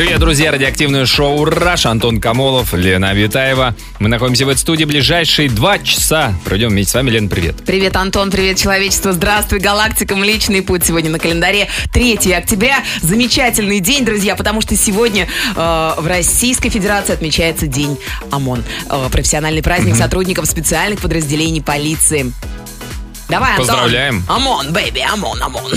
[0.00, 0.50] Привет, друзья!
[0.50, 1.84] Радиоактивное шоу «Раш».
[1.84, 3.76] Антон Камолов, Лена Абитаева.
[3.98, 6.32] Мы находимся в этой студии ближайшие два часа.
[6.46, 7.10] Пройдем вместе с вами.
[7.10, 7.56] Лена, привет.
[7.66, 9.12] Привет, Антон, привет, человечество.
[9.12, 10.86] Здравствуй, галактика, Млечный путь.
[10.86, 12.82] Сегодня на календаре 3 октября.
[13.02, 17.98] Замечательный день, друзья, потому что сегодня э, в Российской Федерации отмечается День
[18.30, 18.64] ОМОН.
[18.88, 22.32] Э, профессиональный праздник сотрудников специальных подразделений полиции.
[23.30, 23.66] Давай, Антон.
[23.66, 24.24] Поздравляем.
[24.28, 25.72] ОМОН, baby, ОМОН, ОМОН.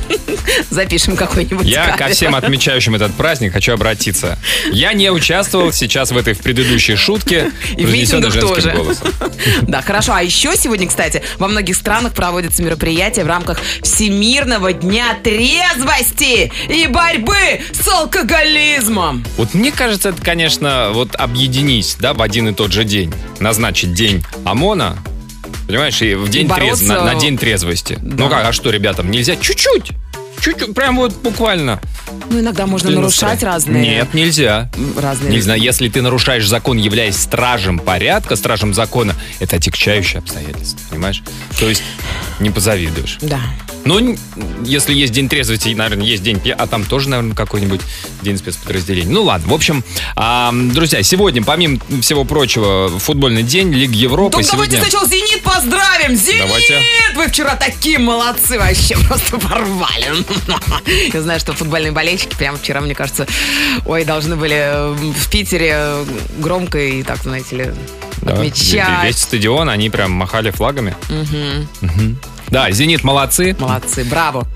[0.70, 1.96] Запишем какой-нибудь Я кавер.
[1.98, 4.38] ко всем отмечающим этот праздник хочу обратиться.
[4.72, 8.70] Я не участвовал сейчас в этой в предыдущей шутке, И в произнесенной женским тоже.
[8.72, 9.08] голосом.
[9.62, 10.12] Да, хорошо.
[10.14, 16.86] А еще сегодня, кстати, во многих странах проводятся мероприятия в рамках Всемирного дня трезвости и
[16.88, 19.24] борьбы с алкоголизмом.
[19.36, 23.12] Вот мне кажется, это, конечно, вот объединить, да, в один и тот же день.
[23.38, 24.98] Назначить день ОМОНа,
[25.66, 27.98] понимаешь, и в день бороться- трез- на, на день трезвости.
[28.00, 28.24] Да.
[28.24, 29.36] Ну как, а что, ребятам, нельзя?
[29.36, 29.90] Чуть-чуть.
[30.40, 31.80] Чуть-чуть, прям вот буквально.
[32.30, 33.82] Ну, иногда можно нарушать разные...
[33.82, 34.70] Нет, нельзя.
[34.96, 35.32] Разные...
[35.32, 41.22] Не знаю, если ты нарушаешь закон, являясь стражем порядка, стражем закона, это отягчающее обстоятельство, понимаешь?
[41.58, 41.82] То есть
[42.38, 43.18] не позавидуешь.
[43.20, 43.40] Да.
[43.84, 44.16] Ну,
[44.64, 47.80] если есть день трезвости, наверное, есть день а там тоже, наверное, какой-нибудь
[48.22, 49.10] день спецподразделений.
[49.10, 49.84] Ну ладно, в общем,
[50.16, 54.38] а, друзья, сегодня, помимо всего прочего, футбольный день, Лига Европы.
[54.38, 54.78] Так сегодня...
[54.78, 56.16] давайте сначала «Зенит» поздравим!
[56.16, 56.78] «Зенит» Давайте.
[57.16, 60.19] Вы вчера такие молодцы вообще, просто порвали.
[61.12, 63.26] Я знаю, что футбольные болельщики прямо вчера, мне кажется,
[63.86, 65.94] ой, должны были в Питере
[66.38, 67.70] громко и так, знаете ли,
[68.22, 69.04] Да, отмечать.
[69.04, 70.94] Весь стадион, они прям махали флагами.
[72.48, 73.56] Да, «Зенит» молодцы.
[73.58, 74.46] Молодцы, браво.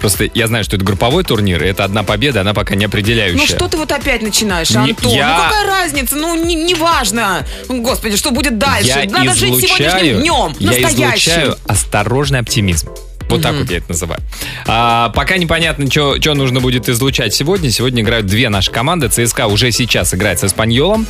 [0.00, 3.36] Просто я знаю, что это групповой турнир, и это одна победа, она пока не определяющая.
[3.36, 5.10] Ну что ты вот опять начинаешь, Не- Антон?
[5.12, 6.14] я- Ну какая разница?
[6.14, 7.44] Ну не, не важно.
[7.68, 8.86] Господи, что будет дальше?
[8.90, 11.32] Я Надо жить сегодняшним днем, я настоящим.
[11.32, 12.90] излучаю осторожный оптимизм.
[13.28, 14.20] Вот так вот я это называю.
[14.66, 17.70] А, пока непонятно, что нужно будет излучать сегодня.
[17.70, 19.08] Сегодня играют две наши команды.
[19.08, 21.06] ЦСКА уже сейчас играет с Испаньолом,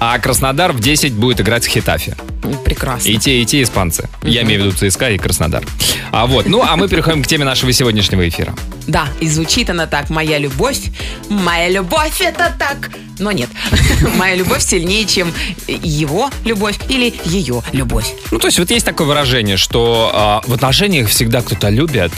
[0.00, 2.16] а Краснодар в 10 будет играть с Хитафи.
[2.64, 3.08] Прекрасно.
[3.08, 4.08] И те, и те испанцы.
[4.22, 5.64] Я имею в виду ЦСКА и Краснодар.
[6.10, 8.54] А вот, ну, а мы переходим к теме нашего сегодняшнего эфира.
[8.86, 10.10] Да, и звучит она так.
[10.10, 10.80] Моя любовь,
[11.28, 12.90] моя любовь это так.
[13.18, 13.48] Но нет,
[14.16, 15.32] моя любовь сильнее, чем
[15.68, 18.12] его любовь или ее любовь.
[18.30, 22.12] Ну, то есть вот есть такое выражение, что а, в отношениях всегда кто-то любит,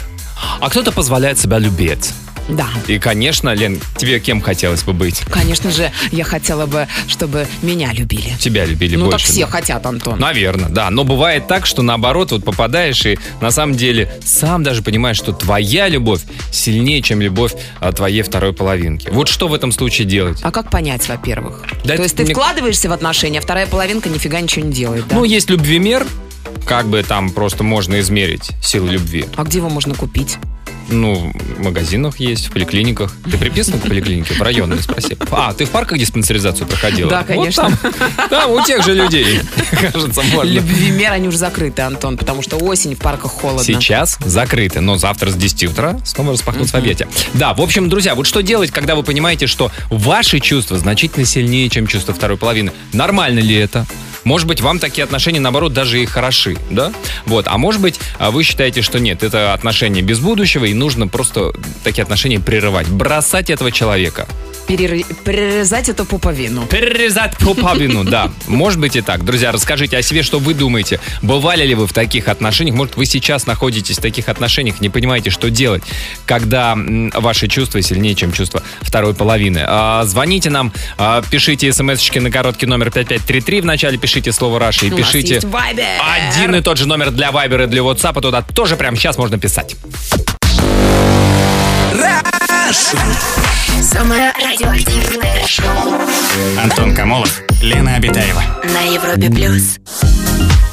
[0.61, 2.13] а кто-то позволяет себя любить.
[2.49, 5.21] Да, И, конечно, Лен, тебе кем хотелось бы быть?
[5.31, 8.35] конечно же, я хотела бы, чтобы меня любили.
[8.39, 9.27] Тебя любили Ну так больше.
[9.29, 9.51] все да?
[9.51, 10.19] хотят, Антон.
[10.19, 10.91] Наверное, да.
[10.91, 15.33] Но бывает так, что наоборот, вот попадаешь и на самом деле сам даже понимаешь, что
[15.33, 16.21] твоя любовь
[16.53, 19.09] сильнее, чем любовь а, твоей второй половинки.
[19.11, 20.41] Вот что в этом случае делать?
[20.43, 21.63] А как понять, во-первых?
[21.85, 25.09] Да То есть ты мне- вкладываешься в отношения, а вторая половинка нифига ничего не делает,
[25.09, 25.17] да?
[25.17, 26.07] Ну, есть любвимер,
[26.67, 29.27] как бы там просто можно измерить силу любви.
[29.37, 30.39] А где его можно купить?
[30.91, 33.11] Ну, в магазинах есть, в поликлиниках.
[33.31, 34.35] Ты приписан к поликлинике?
[34.35, 35.17] В районной, спроси.
[35.31, 37.09] А, ты в парках диспансеризацию проходила?
[37.09, 37.71] Да, Вот конечно.
[37.83, 39.41] там, там у тех же людей,
[39.81, 40.51] кажется, можно.
[40.51, 43.65] Любвимер, они уже закрыты, Антон, потому что осень, в парках холодно.
[43.65, 47.09] Сейчас закрыты, но завтра с 10 утра снова распахнутся в объятия.
[47.33, 51.71] Да, в общем, друзья, вот что делать, когда вы понимаете, что ваши чувства значительно сильнее,
[51.71, 52.73] чем чувства второй половины?
[52.93, 53.87] Нормально ли это?
[54.25, 56.93] Может быть, вам такие отношения, наоборот, даже и хороши, да?
[57.27, 61.09] Вот, а может быть, а вы считаете, что нет, это отношения без будущего, и нужно
[61.09, 61.53] просто
[61.83, 64.27] такие отношения прерывать, бросать этого человека.
[64.67, 66.67] Перер- Перерезать эту пуповину.
[66.67, 68.31] Перерезать пуповину, да.
[68.47, 69.23] Может быть и так.
[69.23, 71.01] Друзья, расскажите о себе, что вы думаете.
[71.21, 72.75] Бывали ли вы в таких отношениях?
[72.75, 75.83] Может, вы сейчас находитесь в таких отношениях, не понимаете, что делать,
[76.25, 76.79] когда
[77.15, 79.61] ваши чувства сильнее, чем чувства второй половины.
[79.67, 83.61] А, звоните нам, а, пишите смс-очки на короткий номер 5533.
[83.61, 85.85] Вначале пишите слово «Раша» и У нас пишите есть Viber.
[86.31, 88.21] один и тот же номер для Viber и для WhatsApp.
[88.21, 89.77] Туда тоже прямо сейчас можно писать.
[93.83, 96.01] Самое радиоактивное шоу
[96.63, 98.43] Антон Камолов, Лена Обитаева.
[98.65, 99.79] на Европе плюс.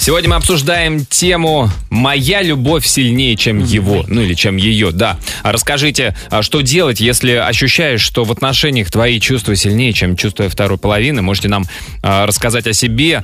[0.01, 4.03] Сегодня мы обсуждаем тему «Моя любовь сильнее, чем его».
[4.07, 5.19] Ну или чем ее, да.
[5.43, 10.49] А Расскажите, а что делать, если ощущаешь, что в отношениях твои чувства сильнее, чем чувства
[10.49, 11.21] второй половины?
[11.21, 11.65] Можете нам
[12.01, 13.23] а, рассказать о себе.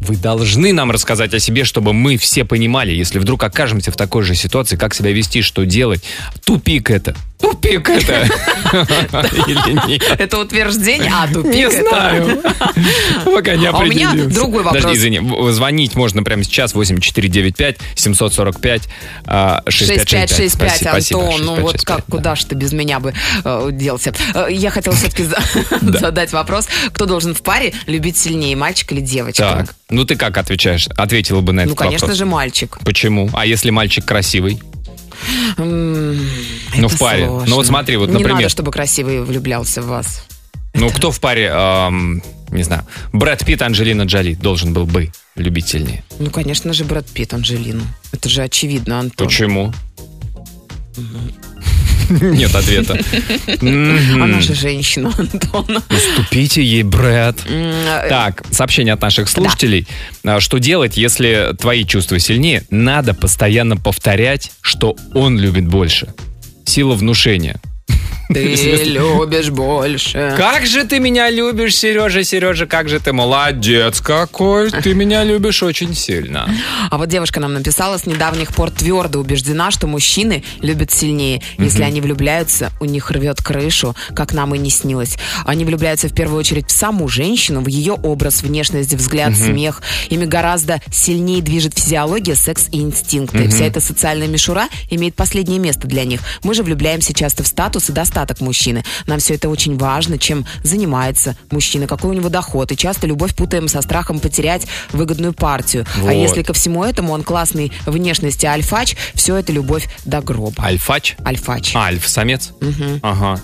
[0.00, 4.22] Вы должны нам рассказать о себе, чтобы мы все понимали, если вдруг окажемся в такой
[4.22, 6.02] же ситуации, как себя вести, что делать.
[6.44, 7.14] Тупик это.
[7.38, 8.26] Тупик это.
[9.46, 10.02] Или нет?
[10.18, 12.42] Это утверждение, а тупик Не знаю.
[13.26, 14.82] Пока не А у меня другой вопрос.
[14.82, 15.52] Подожди, извини.
[15.52, 18.82] Звонить можно прямо сейчас 8495 745
[19.26, 20.30] а, 6565.
[20.30, 22.16] 6565, Спасибо, спасибо, Антон, ну вот 6565, как, да.
[22.16, 23.12] куда ж ты без меня бы
[23.44, 24.14] э, делся?
[24.34, 25.24] Э, я хотела все-таки
[25.98, 29.42] задать вопрос, кто должен в паре любить сильнее, мальчик или девочка?
[29.42, 30.88] Так, ну ты как отвечаешь?
[30.96, 32.18] Ответила бы на этот Ну, конечно вопрос.
[32.18, 32.78] же, мальчик.
[32.84, 33.28] Почему?
[33.34, 34.58] А если мальчик красивый?
[35.58, 37.26] Ну, в паре.
[37.26, 40.24] Ну, вот смотри, вот, Не например- надо, чтобы красивый влюблялся в вас.
[40.72, 45.68] Ну, кто в паре, эм, не знаю, Брэд Питт, Анджелина Джоли должен был бы любить
[45.68, 46.04] сильнее?
[46.18, 47.82] Ну, конечно же, Брэд Питт, Анджелину.
[48.12, 49.26] Это же очевидно, Антон.
[49.26, 49.72] Почему?
[52.10, 52.98] Нет ответа.
[53.60, 55.78] Она же женщина, Антон.
[55.88, 57.36] Уступите ей, Брэд.
[58.08, 59.86] Так, сообщение от наших слушателей.
[60.24, 62.64] А, Что делать, если твои чувства сильнее?
[62.70, 66.12] Надо постоянно повторять, что он любит больше.
[66.64, 67.60] Сила внушения.
[68.32, 68.54] Ты
[68.84, 70.34] любишь больше.
[70.36, 74.70] Как же ты меня любишь, Сережа, Сережа, как же ты молодец какой.
[74.70, 76.48] Ты меня любишь очень сильно.
[76.90, 81.42] А вот девушка нам написала, с недавних пор твердо убеждена, что мужчины любят сильнее.
[81.58, 85.16] Если они влюбляются, у них рвет крышу, как нам и не снилось.
[85.44, 89.82] Они влюбляются в первую очередь в саму женщину, в ее образ, внешность, взгляд, смех.
[90.08, 93.48] Ими гораздо сильнее движет физиология, секс и инстинкты.
[93.48, 96.20] Вся эта социальная мишура имеет последнее место для них.
[96.44, 98.84] Мы же влюбляемся часто в статус и достаток мужчины.
[99.06, 102.72] Нам все это очень важно, чем занимается мужчина, какой у него доход.
[102.72, 105.86] И часто любовь путаем со страхом потерять выгодную партию.
[105.96, 106.10] А Вот.
[106.12, 110.62] если ко всему этому он классный внешности альфач, все это любовь до гроба.
[110.64, 111.16] Альфач?
[111.24, 111.74] Альфач.
[111.74, 112.52] Альф, самец?
[113.02, 113.40] Ага.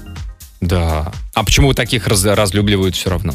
[0.60, 1.12] Да.
[1.34, 3.34] А почему таких раз- разлюбливают все равно?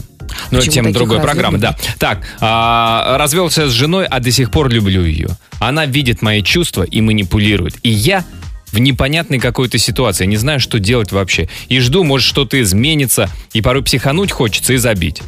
[0.50, 1.76] Ну, это тема другой программы, да.
[2.00, 5.30] Так, а, развелся с женой, а до сих пор люблю ее.
[5.60, 7.76] Она видит мои чувства и манипулирует.
[7.84, 8.24] И я
[8.72, 11.50] в непонятной какой-то ситуации, не знаю, что делать вообще.
[11.70, 15.22] И жду, может, что-то изменится, и порой психануть хочется и забить.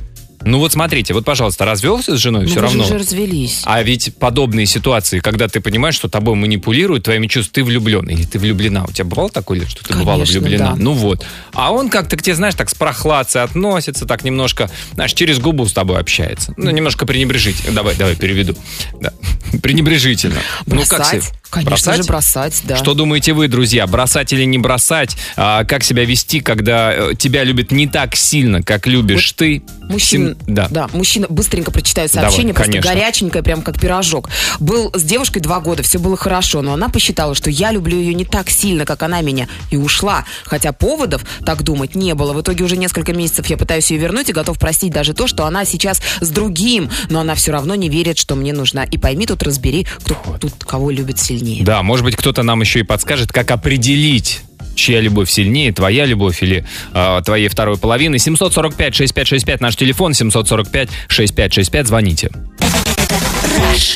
[0.46, 2.84] Ну вот смотрите, вот, пожалуйста, развелся с женой, Ну, все вы равно.
[2.84, 3.62] уже развелись.
[3.64, 8.24] А ведь подобные ситуации, когда ты понимаешь, что тобой манипулируют, твоими чувствами, ты влюблен или
[8.26, 8.84] ты влюблена.
[8.84, 10.72] У тебя бывало такое, что ты бывала Конечно, влюблена?
[10.72, 10.76] да.
[10.78, 11.26] Ну вот.
[11.54, 15.66] А он как-то к тебе, знаешь, так с прохладцей относится, так немножко, знаешь, через губу
[15.66, 16.54] с тобой общается.
[16.58, 17.72] Ну, немножко пренебрежительно.
[17.72, 18.54] Давай, давай, переведу.
[19.00, 19.14] Да.
[19.62, 20.40] Пренебрежительно.
[20.66, 21.24] Ну, как Бросать?
[21.24, 21.34] себе?
[21.54, 22.78] Конечно же, бросать, да.
[22.78, 23.86] Что думаете вы, друзья?
[23.86, 25.16] Бросать или не бросать?
[25.36, 29.62] А, как себя вести, когда э, тебя любят не так сильно, как любишь ты?
[29.82, 30.68] Мужчина, Сим- Да.
[30.72, 32.92] да, мужчина быстренько прочитает Давай, сообщение, просто конечно.
[32.92, 34.30] горяченькое, прям как пирожок.
[34.60, 38.14] Был с девушкой два года, все было хорошо, но она посчитала, что я люблю ее
[38.16, 40.26] не так сильно, как она меня, и ушла.
[40.46, 42.34] Хотя поводов так думать не было.
[42.34, 45.46] В итоге уже несколько месяцев я пытаюсь ее вернуть и готов простить даже то, что
[45.46, 48.86] она сейчас с другим, но она все равно не верит, что мне нужна.
[48.86, 51.43] И пойми тут, разбери, кто тут кого любит сильнее.
[51.62, 54.42] Да, может быть, кто-то нам еще и подскажет, как определить,
[54.76, 58.16] чья любовь сильнее, твоя любовь или э, твоей второй половины.
[58.16, 62.32] 745-6565 наш телефон, 745-6565, звоните.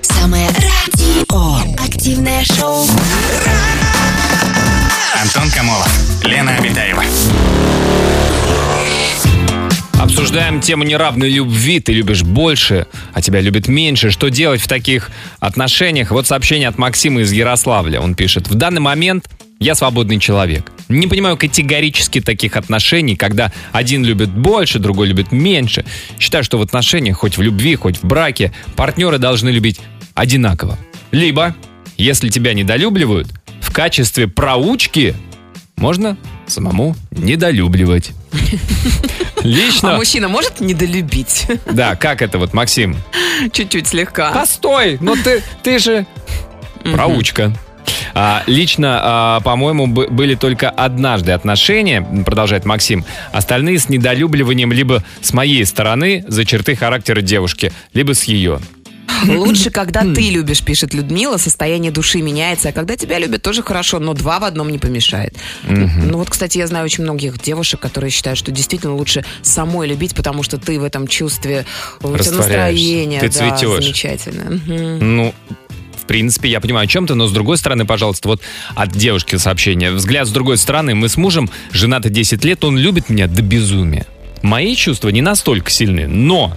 [0.02, 1.84] Самое радио.
[1.84, 2.86] Активное шоу.
[5.22, 5.90] Антон Камолов,
[6.24, 7.04] Лена Обитаева.
[10.00, 11.80] Обсуждаем тему неравной любви.
[11.80, 14.12] Ты любишь больше, а тебя любят меньше.
[14.12, 15.10] Что делать в таких
[15.40, 16.12] отношениях?
[16.12, 18.00] Вот сообщение от Максима из Ярославля.
[18.00, 18.48] Он пишет.
[18.48, 19.28] В данный момент
[19.60, 20.72] я свободный человек.
[20.88, 25.84] Не понимаю категорически таких отношений, когда один любит больше, другой любит меньше.
[26.20, 29.80] Считаю, что в отношениях, хоть в любви, хоть в браке, партнеры должны любить
[30.14, 30.78] одинаково.
[31.12, 31.56] Либо,
[31.98, 33.30] если тебя недолюбливают,
[33.62, 35.16] в качестве проучки
[35.78, 38.12] можно самому недолюбливать.
[39.44, 39.94] Лично.
[39.94, 41.48] А мужчина может недолюбить?
[41.72, 42.98] Да, как это вот, Максим?
[43.52, 44.32] Чуть-чуть слегка.
[44.32, 46.06] Постой, но ты, ты же...
[46.84, 47.54] Проучка.
[48.14, 53.06] А, лично, а, по-моему, бы- были только однажды отношения, продолжает Максим.
[53.32, 58.60] Остальные с недолюбливанием либо с моей стороны за черты характера девушки, либо с ее.
[59.26, 64.00] Лучше, когда ты любишь, пишет Людмила, состояние души меняется, а когда тебя любят, тоже хорошо,
[64.00, 65.36] но два в одном не помешает.
[65.68, 70.16] Ну вот, кстати, я знаю очень многих девушек, которые считают, что действительно лучше самой любить,
[70.16, 71.66] потому что ты в этом чувстве,
[72.02, 73.84] у тебя настроение, Ты да, цветешь.
[73.84, 74.60] замечательно.
[75.00, 75.34] Ну,
[75.96, 78.42] в принципе, я понимаю о чем-то, но с другой стороны, пожалуйста, вот
[78.76, 79.92] от девушки сообщение.
[79.92, 80.96] Взгляд с другой стороны.
[80.96, 84.06] Мы с мужем женаты 10 лет, он любит меня до безумия.
[84.42, 86.56] Мои чувства не настолько сильны, но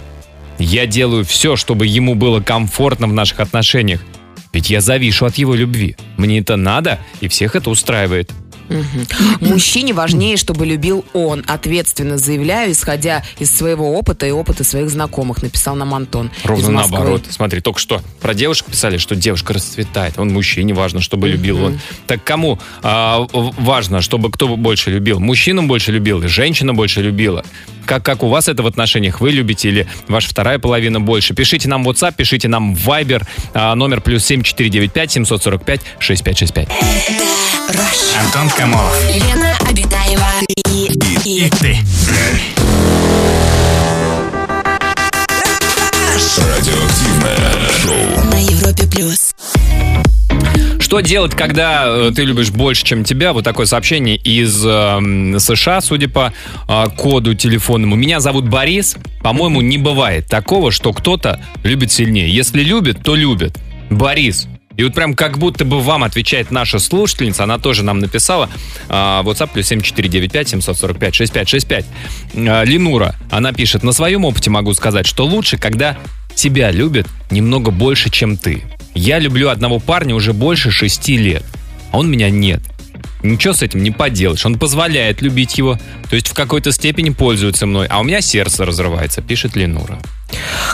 [0.61, 4.01] я делаю все, чтобы ему было комфортно в наших отношениях.
[4.53, 5.95] Ведь я завишу от его любви.
[6.17, 8.31] Мне это надо, и всех это устраивает.
[9.39, 11.43] Мужчине важнее, чтобы любил он.
[11.47, 16.31] Ответственно заявляю, исходя из своего опыта и опыта своих знакомых, написал нам Антон.
[16.43, 17.25] Ровно наоборот.
[17.29, 20.17] Смотри, только что про девушек писали, что девушка расцветает.
[20.17, 21.79] Он мужчине важно, чтобы любил он.
[22.07, 25.19] Так кому а, важно, чтобы кто больше любил?
[25.19, 27.43] Мужчину больше любил женщина больше любила?
[27.85, 29.21] Как, как у вас это в отношениях?
[29.21, 31.33] Вы любите или ваша вторая половина больше?
[31.33, 33.23] Пишите нам в WhatsApp, пишите нам в Viber.
[33.53, 36.69] а, номер плюс 7495 745 6565.
[38.19, 38.95] Антон Камолов.
[39.13, 40.27] Лена Обитаева
[40.69, 40.91] и,
[41.25, 41.77] и, И ты.
[46.37, 48.25] Радиоактивное шоу.
[48.31, 49.33] на Европе плюс.
[50.91, 53.31] Что делать, когда э, ты любишь больше, чем тебя?
[53.31, 56.33] Вот такое сообщение из эм, США, судя по
[56.67, 57.95] э, коду телефонному.
[57.95, 58.97] Меня зовут Борис.
[59.21, 62.29] По-моему, не бывает такого, что кто-то любит сильнее.
[62.29, 63.57] Если любит, то любит.
[63.89, 64.49] Борис.
[64.75, 68.49] И вот прям как будто бы вам отвечает наша слушательница, она тоже нам написала,
[68.89, 71.85] э, WhatsApp плюс 7495 745 6565.
[72.33, 75.97] Э, Ленура, она пишет, на своем опыте могу сказать, что лучше, когда
[76.35, 78.63] тебя любят немного больше, чем ты.
[78.93, 81.43] Я люблю одного парня уже больше шести лет,
[81.91, 82.61] а он меня нет.
[83.23, 84.45] Ничего с этим не поделаешь.
[84.45, 85.79] Он позволяет любить его,
[86.09, 89.99] то есть в какой-то степени пользуется мной, а у меня сердце разрывается, пишет Ленура.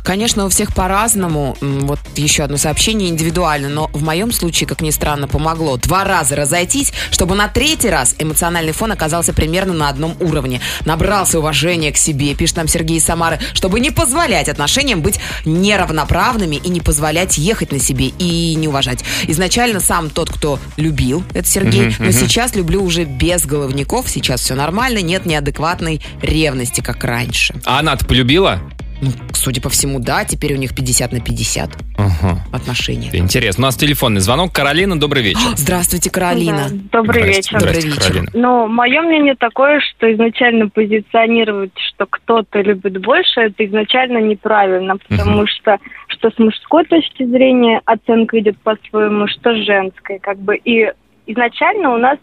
[0.03, 1.57] Конечно, у всех по-разному.
[1.61, 6.35] Вот еще одно сообщение индивидуально, но в моем случае, как ни странно, помогло два раза
[6.35, 10.61] разойтись, чтобы на третий раз эмоциональный фон оказался примерно на одном уровне.
[10.85, 16.69] Набрался уважения к себе, пишет нам Сергей Самары, чтобы не позволять отношениям быть неравноправными и
[16.69, 19.03] не позволять ехать на себе и не уважать.
[19.27, 24.55] Изначально сам тот, кто любил, это Сергей, но сейчас люблю уже без головников, сейчас все
[24.55, 27.55] нормально, нет неадекватной ревности, как раньше.
[27.65, 28.61] А она-то полюбила?
[29.01, 32.39] Ну, судя по всему, да, теперь у них 50 на 50 Ага.
[32.51, 33.09] отношения.
[33.13, 33.63] Интересно.
[33.63, 34.51] У нас телефонный звонок.
[34.53, 35.41] Каролина, добрый вечер.
[35.55, 36.67] Здравствуйте, Каролина.
[36.69, 37.59] Да, Добрый Здрасте, вечер.
[37.59, 38.01] Добрый здрасте, вечер.
[38.01, 38.31] Каролина.
[38.33, 45.45] Ну, мое мнение такое, что изначально позиционировать, что кто-то любит больше, это изначально неправильно, потому
[45.47, 45.77] что
[46.07, 50.55] что с мужской точки зрения оценка идет по-своему, что с женской, как бы.
[50.55, 50.91] И
[51.27, 52.17] изначально у нас,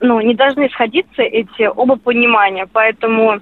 [0.00, 3.40] ну, не должны сходиться эти оба понимания, поэтому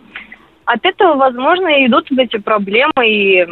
[0.64, 3.47] от этого, возможно, и идут эти проблемы и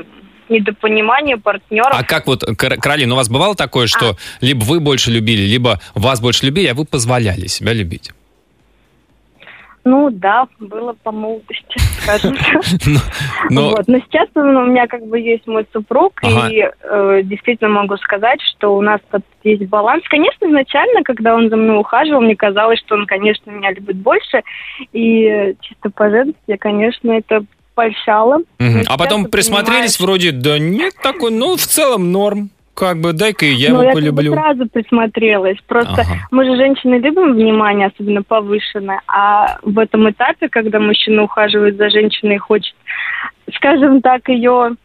[0.49, 1.91] недопонимание партнеров.
[1.93, 5.81] А как вот, Кар- Каролина, у вас бывало такое, что либо вы больше любили, либо
[5.95, 8.11] вас больше любили, а вы позволяли себя любить?
[9.91, 12.63] Ну да, было по молодости, скажем так.
[12.87, 13.01] Но-
[13.51, 13.89] но- Вот.
[13.89, 16.49] Но сейчас у меня как бы есть мой супруг, Ага.
[16.51, 20.03] и э, действительно могу сказать, что у нас тут есть баланс.
[20.09, 24.43] Конечно, изначально, когда он за мной ухаживал, мне казалось, что он, конечно, меня любит больше,
[24.93, 28.39] и чисто по-женски, конечно, это польщало.
[28.89, 32.51] А потом присмотрелись, понимаешь- вроде, да нет такой, ну, в целом норм.
[32.79, 34.33] Как бы, дай-ка я Ну, его я полюблю.
[34.35, 35.57] сразу присмотрелась.
[35.67, 36.29] Просто Ага.
[36.31, 39.01] мы же женщины любим внимание, особенно повышенное.
[39.09, 42.75] А в этом этапе, когда мужчина ухаживает за женщиной и хочет,
[43.57, 44.77] скажем так, ее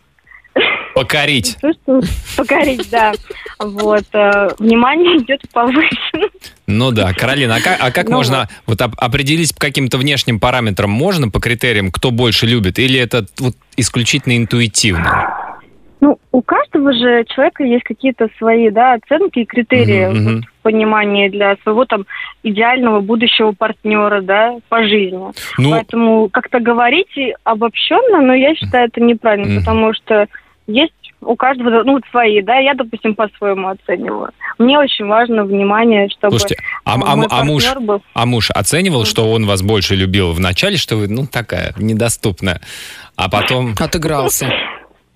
[0.94, 1.58] Покорить.
[2.38, 3.14] покорить, да.
[3.60, 4.04] Вот.
[4.14, 6.28] э, Внимание идет повышенно.
[6.68, 10.40] Ну да, Каролина, а как, а как Ну можно вот оп- определить по каким-то внешним
[10.40, 10.90] параметрам?
[10.92, 12.78] Можно по критериям, кто больше любит?
[12.78, 15.43] Или это вот исключительно интуитивно?
[16.04, 20.36] Ну, у каждого же человека есть какие-то свои, да, оценки и критерии Мгм, мгм.
[20.36, 22.06] вот, в понимании для своего там
[22.44, 25.32] идеального будущего партнера, да, по жизни.
[25.58, 29.60] Ну, Поэтому как-то говорить обобщенно, но я считаю это неправильно, Мгм.
[29.60, 30.28] потому что
[30.68, 30.92] есть
[31.22, 34.32] у каждого, ну, свои, да, я, допустим, по-своему оцениваю.
[34.58, 38.02] Мне очень важно внимание, чтобы слушайте, а, а- мой а муж, партнер был.
[38.14, 42.60] а муж оценивал, что он вас больше любил в начале, что вы, ну, такая, недоступная,
[43.16, 43.74] а потом...
[43.80, 44.52] Отыгрался.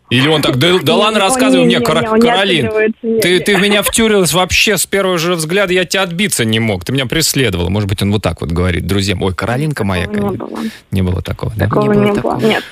[0.10, 2.94] Или он так, да, да ладно, рассказывай не- мне, не- Кара- не, он не Каролин,
[3.22, 6.86] ты, ты в меня втюрилась вообще с первого же взгляда, я тебя отбиться не мог,
[6.86, 7.70] ты меня преследовала.
[7.70, 10.06] Может быть, он вот так вот говорит друзьям, ой, Каролинка моя.
[10.06, 10.32] Не какая».
[10.32, 10.60] было.
[10.92, 11.66] Не было такого, да?
[11.66, 12.40] Такого было не было.
[12.40, 12.64] Нет.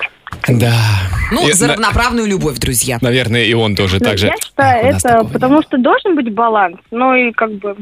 [0.48, 0.74] Да.
[1.30, 2.98] Ну, И, за на- равноправную любовь, друзья.
[3.00, 4.26] Наверное, и он тоже Ну, так же.
[4.28, 6.76] Я считаю, «Ах, у нас это потому что должен быть баланс.
[6.90, 7.76] Ну и как бы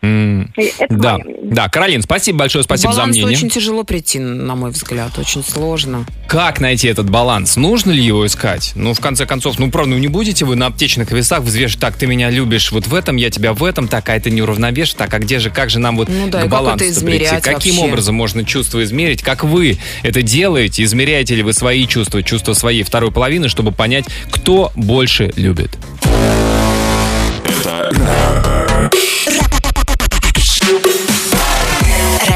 [0.00, 3.36] Это Да, да, Каролин, спасибо большое, спасибо за Баланс мнение.
[3.36, 6.06] очень тяжело прийти, на мой взгляд, очень сложно.
[6.28, 7.56] Как найти этот баланс?
[7.56, 8.72] Нужно ли его искать?
[8.74, 11.96] Ну, в конце концов, ну, правда, ну не будете вы на аптечных весах взвешивать, так,
[11.96, 14.98] ты меня любишь вот в этом, я тебя в этом, так, а это не уравновешивает,
[14.98, 17.30] так, а где же, как же нам вот Ну да, к как балансу это измерять
[17.30, 17.42] прийти?
[17.42, 17.90] Каким вообще?
[17.90, 19.22] образом можно чувство измерить?
[19.22, 20.84] Как вы это делаете?
[20.84, 25.70] Измеряете ли вы свои чувства, чувства своей второй половины, чтобы понять, кто больше любит?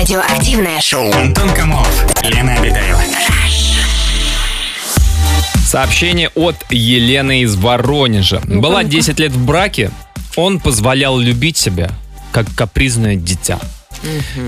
[0.03, 1.13] Радиоактивное шоу.
[1.13, 3.01] Антон Камолов, Лена Обитаева.
[5.65, 8.41] Сообщение от Елены из Воронежа.
[8.45, 9.93] Была 10 лет в браке,
[10.35, 11.89] он позволял любить себя,
[12.33, 13.61] как капризное дитя.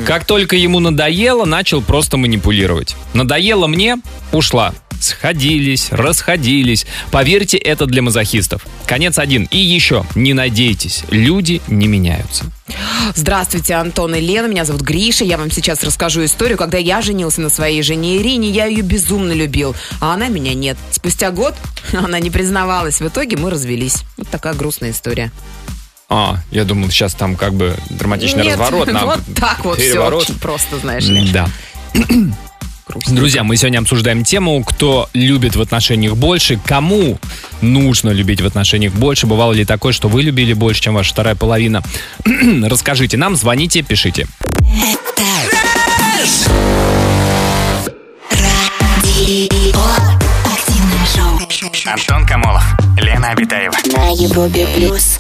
[0.09, 2.97] Как только ему надоело, начал просто манипулировать.
[3.13, 3.99] Надоело мне,
[4.33, 4.75] ушла.
[5.01, 6.87] Сходились, расходились.
[7.11, 8.67] Поверьте, это для мазохистов.
[8.87, 9.45] Конец один.
[9.51, 12.45] И еще, не надейтесь, люди не меняются.
[13.15, 14.47] Здравствуйте, Антон и Лена.
[14.47, 15.25] Меня зовут Гриша.
[15.25, 16.57] Я вам сейчас расскажу историю.
[16.57, 20.77] Когда я женился на своей жене Ирине, я ее безумно любил, а она меня нет.
[20.91, 21.55] Спустя год
[21.93, 23.01] она не признавалась.
[23.01, 24.05] В итоге мы развелись.
[24.17, 25.31] Вот такая грустная история.
[26.09, 28.89] А, я думал, сейчас там как бы драматичный Нет, разворот.
[28.93, 30.23] на вот так вот все переворот.
[30.23, 31.31] очень просто, знаешь ли.
[31.33, 31.49] Да.
[32.87, 33.17] Грустно.
[33.17, 37.19] Друзья, мы сегодня обсуждаем тему, кто любит в отношениях больше, кому
[37.63, 39.27] нужно любить в отношениях больше.
[39.27, 41.83] Бывало ли такое, что вы любили больше, чем ваша вторая половина?
[42.65, 44.27] Расскажите нам, звоните, пишите.
[51.87, 52.65] Антон Камолов,
[52.99, 53.75] Лена Обитаева.
[53.97, 55.19] На Европе плюс.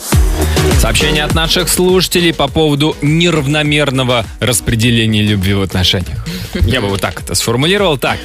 [0.79, 6.27] Сообщение от наших слушателей по поводу неравномерного распределения любви в отношениях.
[6.67, 7.97] Я бы вот так это сформулировал.
[7.97, 8.19] Так.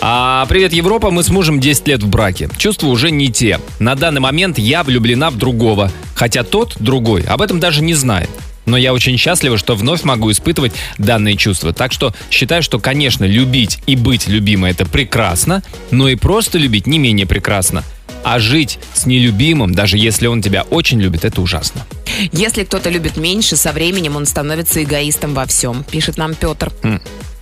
[0.00, 1.10] А, привет, Европа.
[1.10, 2.48] Мы с мужем 10 лет в браке.
[2.58, 3.58] Чувства уже не те.
[3.78, 5.90] На данный момент я влюблена в другого.
[6.14, 8.30] Хотя тот, другой, об этом даже не знает.
[8.66, 11.72] Но я очень счастлива, что вновь могу испытывать данные чувства.
[11.72, 16.86] Так что считаю, что, конечно, любить и быть любимой это прекрасно, но и просто любить
[16.86, 17.84] не менее прекрасно.
[18.24, 21.86] А жить с нелюбимым, даже если он тебя очень любит, это ужасно.
[22.32, 26.72] Если кто-то любит меньше, со временем он становится эгоистом во всем, пишет нам Петр.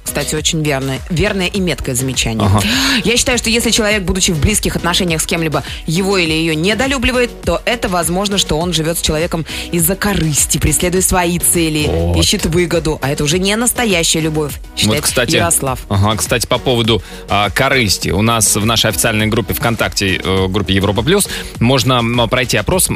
[0.05, 2.47] Кстати, очень верное, верное и меткое замечание.
[2.47, 2.63] Ага.
[3.05, 7.31] Я считаю, что если человек, будучи в близких отношениях с кем-либо, его или ее недолюбливает,
[7.43, 12.19] то это возможно, что он живет с человеком из-за корысти, преследуя свои цели, Вот.
[12.19, 12.99] ищет выгоду.
[13.01, 15.81] А это уже не настоящая любовь, считает вот, кстати, Ярослав.
[15.89, 18.11] Ага, кстати, по поводу а, корысти.
[18.11, 21.29] У нас в нашей официальной группе ВКонтакте, э, группе Европа Плюс,
[21.59, 22.89] можно пройти опрос,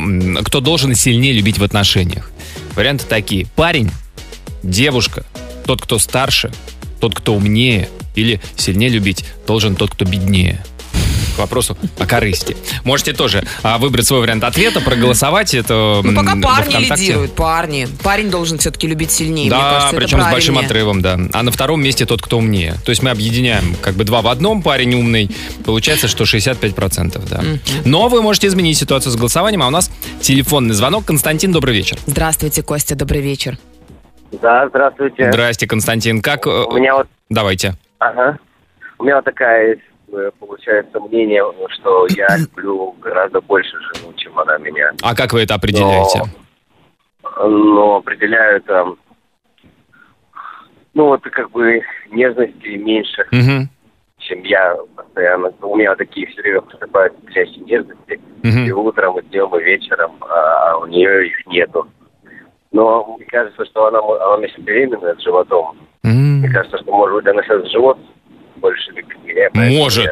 [0.45, 2.31] кто должен сильнее любить в отношениях.
[2.75, 3.47] Варианты такие.
[3.57, 3.91] Парень,
[4.63, 5.25] девушка,
[5.67, 6.53] тот, кто старше,
[7.01, 10.65] тот, кто умнее, или сильнее любить должен тот, кто беднее.
[11.35, 12.57] К вопросу о корысти.
[12.85, 15.53] Можете тоже а, выбрать свой вариант ответа, проголосовать.
[15.53, 17.05] Это Ну, пока парни ВКонтакте.
[17.05, 17.87] лидируют, парни.
[18.03, 19.51] Парень должен все-таки любить сильнее.
[19.51, 21.21] Да, Мне кажется, причем с большим отрывом, да.
[21.35, 22.77] А на втором месте тот, кто умнее.
[22.87, 25.31] То есть мы объединяем как бы два в одном, парень умный.
[25.67, 27.43] Получается, что 65%, да.
[27.85, 29.91] Но вы можете изменить ситуацию с голосованием, а у нас
[30.23, 31.05] телефонный звонок.
[31.05, 31.99] Константин, добрый вечер.
[32.07, 33.59] Здравствуйте, Костя, добрый вечер.
[34.41, 35.31] Да, здравствуйте.
[35.33, 36.21] Здрасте, Константин.
[36.23, 36.47] Как...
[36.47, 37.75] э, У меня вот, Давайте.
[37.99, 38.39] ага,
[38.99, 39.79] у меня вот такая
[40.13, 44.91] э, получается мнение, что я люблю гораздо больше жену, чем она меня.
[45.03, 46.23] А как вы это определяете?
[47.39, 48.97] Но, но определяю там,
[50.95, 53.69] ну вот как бы нежности меньше, Мгм,
[54.19, 55.53] чем я постоянно.
[55.63, 57.15] У меня такие все время поступают
[57.67, 58.21] нежности.
[58.43, 58.65] мгм.
[58.67, 61.87] И утром, и днем, и вечером, а у нее их нету.
[62.73, 63.99] Но мне кажется, что она,
[64.35, 65.79] она еще беременная с животом.
[66.03, 66.41] М.
[66.41, 67.99] Мне кажется, что, может быть, она сейчас живот
[68.57, 68.93] больше
[69.37, 69.51] меня.
[69.53, 70.11] Может.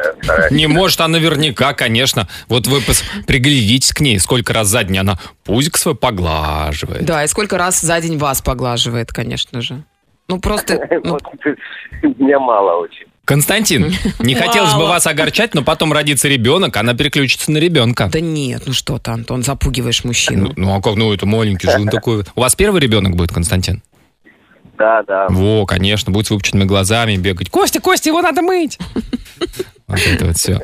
[0.51, 2.27] Не может, а наверняка, конечно.
[2.47, 7.05] Вот вы пос- приглядитесь к ней, сколько раз за день она пузик свой поглаживает.
[7.05, 9.83] Да, и сколько раз за день вас поглаживает, конечно же.
[10.27, 10.87] Ну, просто...
[11.03, 11.17] ну,
[12.01, 13.04] Меня мало очень.
[13.25, 18.09] Константин, не хотелось бы вас огорчать, но потом родится ребенок, она переключится на ребенка.
[18.11, 20.53] Да нет, ну что ты, Антон, запугиваешь мужчину.
[20.55, 22.23] Ну, ну, а как, ну это маленький же он такой.
[22.35, 23.81] У вас первый ребенок будет, Константин?
[24.77, 25.27] Да, да.
[25.29, 27.49] Во, конечно, будет с выпученными глазами бегать.
[27.49, 28.77] Костя, Костя, его надо мыть.
[29.87, 30.59] Вот это вот все.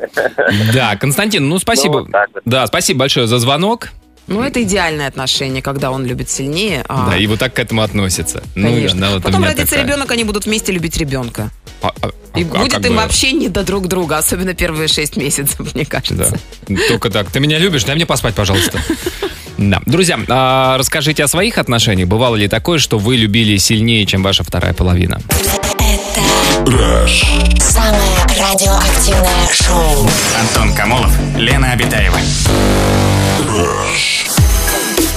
[0.74, 2.00] Да, Константин, ну спасибо.
[2.00, 2.42] Ну, вот так вот.
[2.44, 3.90] Да, спасибо большое за звонок.
[4.28, 7.10] Ну, это идеальное отношение, когда он любит сильнее, а...
[7.10, 8.42] Да, и вот так к этому относится.
[8.54, 9.00] Ну, Конечно.
[9.00, 9.84] да, вот у Потом родится такая.
[9.84, 11.50] ребенок, они будут вместе любить ребенка.
[11.82, 14.88] А- а- И а будет как им бы- вообще не до друг друга, особенно первые
[14.88, 16.38] шесть месяцев, мне кажется.
[16.68, 16.76] Да.
[16.88, 17.30] Только так.
[17.30, 18.80] Ты меня любишь, дай мне поспать, пожалуйста.
[19.58, 19.80] Да.
[19.86, 22.08] Друзья, а, расскажите о своих отношениях.
[22.08, 25.20] Бывало ли такое, что вы любили сильнее, чем ваша вторая половина?
[26.64, 27.08] Это
[27.60, 30.08] самое радиоактивное шоу.
[30.40, 32.18] Антон Камолов, Лена Обитаева.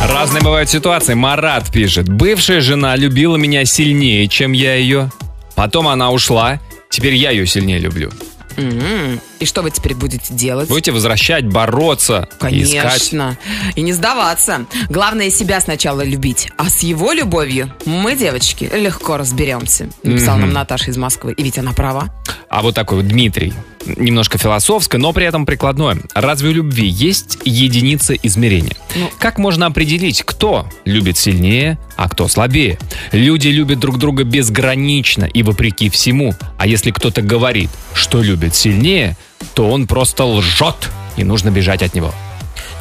[0.01, 1.13] Разные бывают ситуации.
[1.13, 2.07] Марат пишет.
[2.09, 5.09] Бывшая жена любила меня сильнее, чем я ее.
[5.55, 6.59] Потом она ушла.
[6.89, 8.11] Теперь я ее сильнее люблю.
[8.57, 10.69] М, И что вы теперь будете делать?
[10.69, 12.81] Будете возвращать, бороться, искать.
[12.81, 13.37] Конечно.
[13.75, 14.65] И не сдаваться.
[14.89, 16.49] Главное себя сначала любить.
[16.57, 19.89] А с его любовью мы, девочки, легко разберемся.
[20.03, 21.33] Написала нам Наташа из Москвы.
[21.33, 22.09] И ведь она права.
[22.49, 23.53] А вот такой вот Дмитрий.
[23.85, 25.97] Немножко философское, но при этом прикладное.
[26.13, 28.75] Разве у любви есть единица измерения?
[28.95, 29.11] Ну.
[29.19, 32.79] Как можно определить, кто любит сильнее, а кто слабее?
[33.11, 36.33] Люди любят друг друга безгранично и вопреки всему.
[36.57, 39.17] А если кто-то говорит, что любит сильнее,
[39.53, 42.13] то он просто лжет, и нужно бежать от него.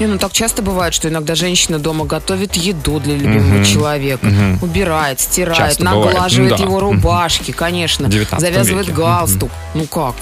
[0.01, 3.65] Не, ну так часто бывает, что иногда женщина дома готовит еду для любимого Мгм.
[3.65, 4.59] человека, Мгм.
[4.63, 6.65] убирает, стирает, Часто наглаживает да.
[6.65, 8.99] его рубашки, конечно, В 19 завязывает веке.
[8.99, 9.51] галстук.
[9.75, 10.15] Ну как?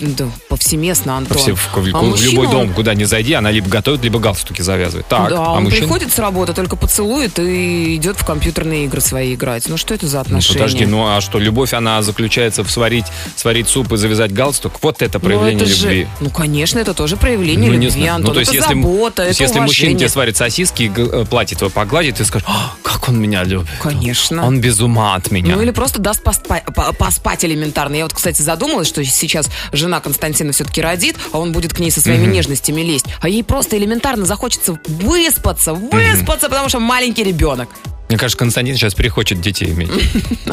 [0.00, 1.36] Да, повсеместно, Антон.
[1.38, 4.02] Все, в, в- А в мужчина, любой он- дом, куда не зайди, она либо готовит,
[4.02, 5.06] либо галстуки завязывает.
[5.08, 5.82] Так, да, а он мужчина?
[5.82, 9.68] приходит с работы, только поцелует и идет в компьютерные игры свои играть.
[9.68, 10.58] Ну что это за Ну, отношения?
[10.58, 14.74] подожди, ну а что, любовь, она заключается в сварить, сварить суп и завязать галстук?
[14.82, 16.06] Вот это Ну, проявление это же- любви.
[16.20, 18.14] ну, конечно, это тоже проявление Ну, любви, знаю.
[18.16, 18.28] Антон.
[18.28, 20.92] Ну, то есть, это если, забота, то есть, это если мужчина тебе сварит сосиски и
[20.96, 23.66] э, платье твое погладит, ты скажешь, «А, как он меня любит.
[23.82, 24.46] Конечно.
[24.46, 25.56] Он без ума от меня.
[25.56, 27.96] Ну или просто даст поспа- по- поспать элементарно.
[27.96, 31.90] Я вот, кстати, задумалась, что сейчас жена Константина все-таки родит, а он будет к ней
[31.90, 33.06] со своими нежностями лезть.
[33.20, 37.68] А ей просто элементарно захочется выспаться, выспаться, потому что маленький ребенок.
[38.10, 39.88] Мне кажется, Константин сейчас перехочет детей иметь.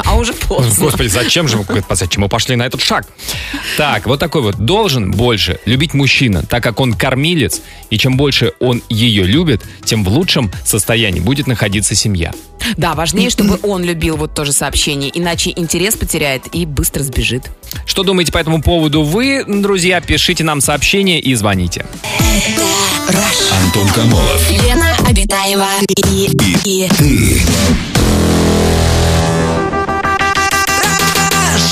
[0.04, 0.84] А уже поздно.
[0.84, 3.06] Господи, зачем же мы, зачем мы пошли на этот шаг?
[3.76, 4.56] Так, вот такой вот.
[4.56, 10.04] Должен больше любить мужчина, так как он кормилец, и чем больше он ее любит, тем
[10.04, 12.32] в лучшем состоянии будет находиться семья.
[12.76, 17.50] Да, важнее, чтобы он любил вот то же сообщение, иначе интерес потеряет и быстро сбежит.
[17.86, 20.00] Что думаете по этому поводу вы, друзья?
[20.00, 21.84] Пишите нам сообщение и звоните.
[23.08, 24.50] Антон Камолов.
[24.50, 25.66] Лена Обитаева
[25.96, 26.30] и,
[26.64, 26.88] и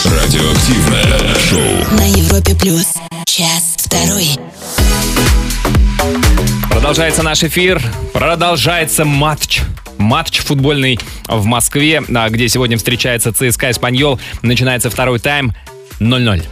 [0.04, 1.96] Радиоактивное шоу.
[1.98, 2.86] на Европе плюс.
[3.26, 4.30] Час второй.
[6.70, 9.60] Продолжается наш эфир, продолжается матч.
[9.98, 14.18] Матч футбольный в Москве, а, где сегодня встречается ЦСКА Испаньол.
[14.42, 15.54] Начинается второй тайм
[16.00, 16.42] 0-0.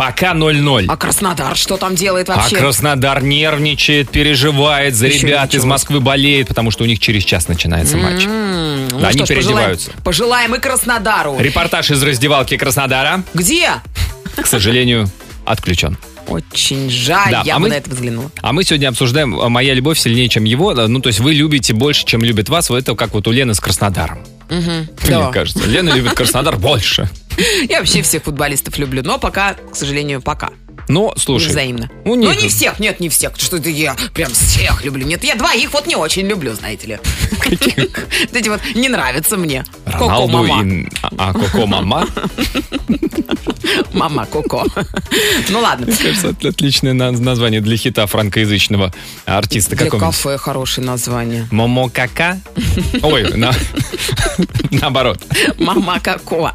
[0.00, 0.86] Пока 0-0.
[0.88, 2.56] А Краснодар что там делает А вообще?
[2.56, 5.66] Краснодар нервничает, переживает, за Еще ребят из ничего.
[5.68, 8.24] Москвы болеет, потому что у них через час начинается матч.
[8.24, 9.90] М, ну Да, они что ж, пожелаем- переодеваются.
[10.02, 11.36] Пожелаем и Краснодару.
[11.38, 13.72] Репортаж из раздевалки Краснодара, Где?
[14.40, 15.06] к сожалению,
[15.44, 15.98] отключен.
[16.28, 18.30] Очень жаль, Да, я а бы мы- на это взглянула.
[18.40, 20.72] А мы сегодня обсуждаем а, «Моя любовь сильнее, чем его».
[20.72, 22.70] Ну, то есть вы любите больше, чем любит вас.
[22.70, 24.20] Вот это как вот у Лены с Краснодаром.
[24.48, 24.56] Да.
[25.24, 25.66] Мне кажется.
[25.66, 27.10] Лена любит Краснодар больше.
[27.68, 30.50] Я вообще всех футболистов люблю, но пока, к сожалению, пока.
[30.88, 31.90] Но, Не слушай, взаимно.
[32.04, 33.32] Ну, них- не всех, нет, не всех.
[33.36, 35.06] Что это я прям всех люблю.
[35.06, 36.98] Нет, я двоих вот не очень люблю, знаете ли.
[38.30, 39.64] Вот Эти вот не нравятся мне.
[39.86, 40.88] Роналду и...
[41.18, 42.06] А, Коко Мама.
[43.92, 44.64] Мама Коко.
[45.48, 45.86] Ну ладно.
[45.86, 48.92] Кажется, это отличное на- название для хита франкоязычного
[49.26, 49.76] артиста.
[49.76, 51.46] Для кафе хорошее название.
[51.50, 52.40] Момо Кака?
[53.02, 53.54] Ой, на-
[54.70, 55.20] наоборот.
[55.58, 56.00] Мама.
[56.00, 56.50] Коко.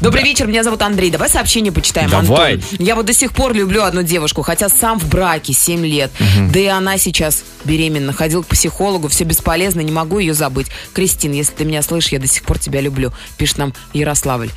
[0.00, 1.10] Добрый вечер, меня зовут Андрей.
[1.10, 2.60] Давай сообщение почитаем, Давай.
[2.78, 6.10] Я вот до сих пор люблю одну девушку, хотя сам в браке 7 лет.
[6.52, 8.12] Да и она сейчас беременна.
[8.12, 10.68] Ходил к психологу, все бесполезно, не могу ее забыть.
[10.92, 13.12] Кристин, если ты меня слышишь, я до сих пор тебя люблю.
[13.36, 14.50] Пишет нам Ярославль.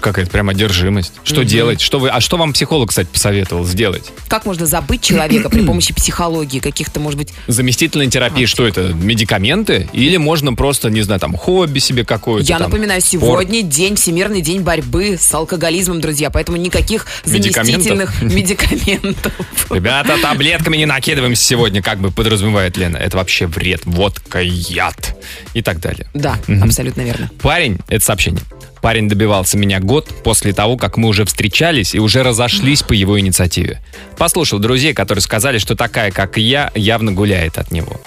[0.00, 1.12] Какая-то прям одержимость.
[1.24, 1.80] Что делать?
[1.80, 2.08] Что вы...
[2.08, 4.10] А что вам психолог, кстати, посоветовал сделать?
[4.28, 8.92] Как можно забыть человека при помощи психологии, каких-то, может быть, Заместительная терапия, что это?
[8.92, 9.88] Медикаменты?
[9.92, 12.48] Или можно просто, не знаю, там, хобби себе какое-то?
[12.48, 13.22] Я там, напоминаю, спорт?
[13.22, 19.32] сегодня день, Всемирный день борьбы с алкоголизмом, друзья, поэтому никаких заместительных медикаментов.
[19.70, 22.96] Ребята, таблетками не накидываемся сегодня, как бы подразумевает Лена.
[22.96, 25.16] Это вообще вред, водка, яд
[25.54, 26.06] и так далее.
[26.14, 27.30] Да, абсолютно верно.
[27.40, 28.42] Парень, это сообщение.
[28.84, 33.18] Парень добивался меня год после того, как мы уже встречались и уже разошлись по его
[33.18, 33.80] инициативе.
[34.18, 37.98] Послушал друзей, которые сказали, что такая, как и я, явно гуляет от него.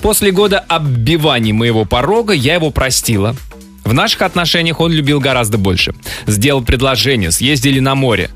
[0.00, 3.34] После года оббиваний моего порога я его простила.
[3.82, 5.94] В наших отношениях он любил гораздо больше.
[6.28, 8.30] Сделал предложение, съездили на море.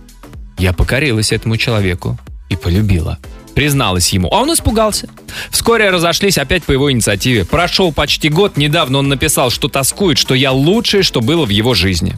[0.59, 3.21] Я покорилась этому человеку и полюбила.
[3.55, 5.09] Призналась ему, а он испугался.
[5.51, 7.45] Вскоре разошлись опять по его инициативе.
[7.45, 11.75] Прошел почти год, недавно он написал, что тоскует, что я лучшее, что было в его
[11.75, 12.15] жизни.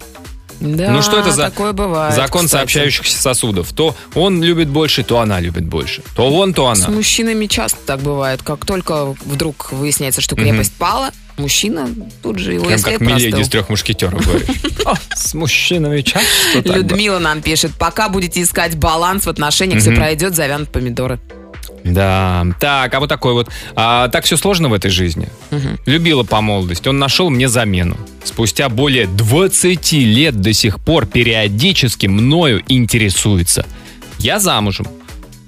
[0.60, 2.60] Да, ну что это за такое бывает, закон кстати.
[2.60, 3.72] сообщающихся сосудов?
[3.72, 6.02] То он любит больше, то она любит больше.
[6.14, 6.96] То он, то С она.
[6.96, 8.42] мужчинами часто так бывает.
[8.42, 11.88] Как только вдруг выясняется, что крепость пала, мужчина
[12.22, 14.48] тут же его Прям как Миледи из трех мушкетеров говоришь.
[15.14, 16.26] С мужчинами часто.
[16.64, 21.20] Людмила нам пишет, пока будете искать баланс в отношениях, все пройдет, завянут помидоры.
[21.84, 23.48] Да, так, а вот такой вот.
[23.74, 25.28] А, так все сложно в этой жизни.
[25.86, 26.88] Любила по молодости.
[26.88, 27.96] Он нашел мне замену.
[28.24, 33.66] Спустя более 20 лет до сих пор периодически мною интересуется.
[34.18, 34.86] Я замужем.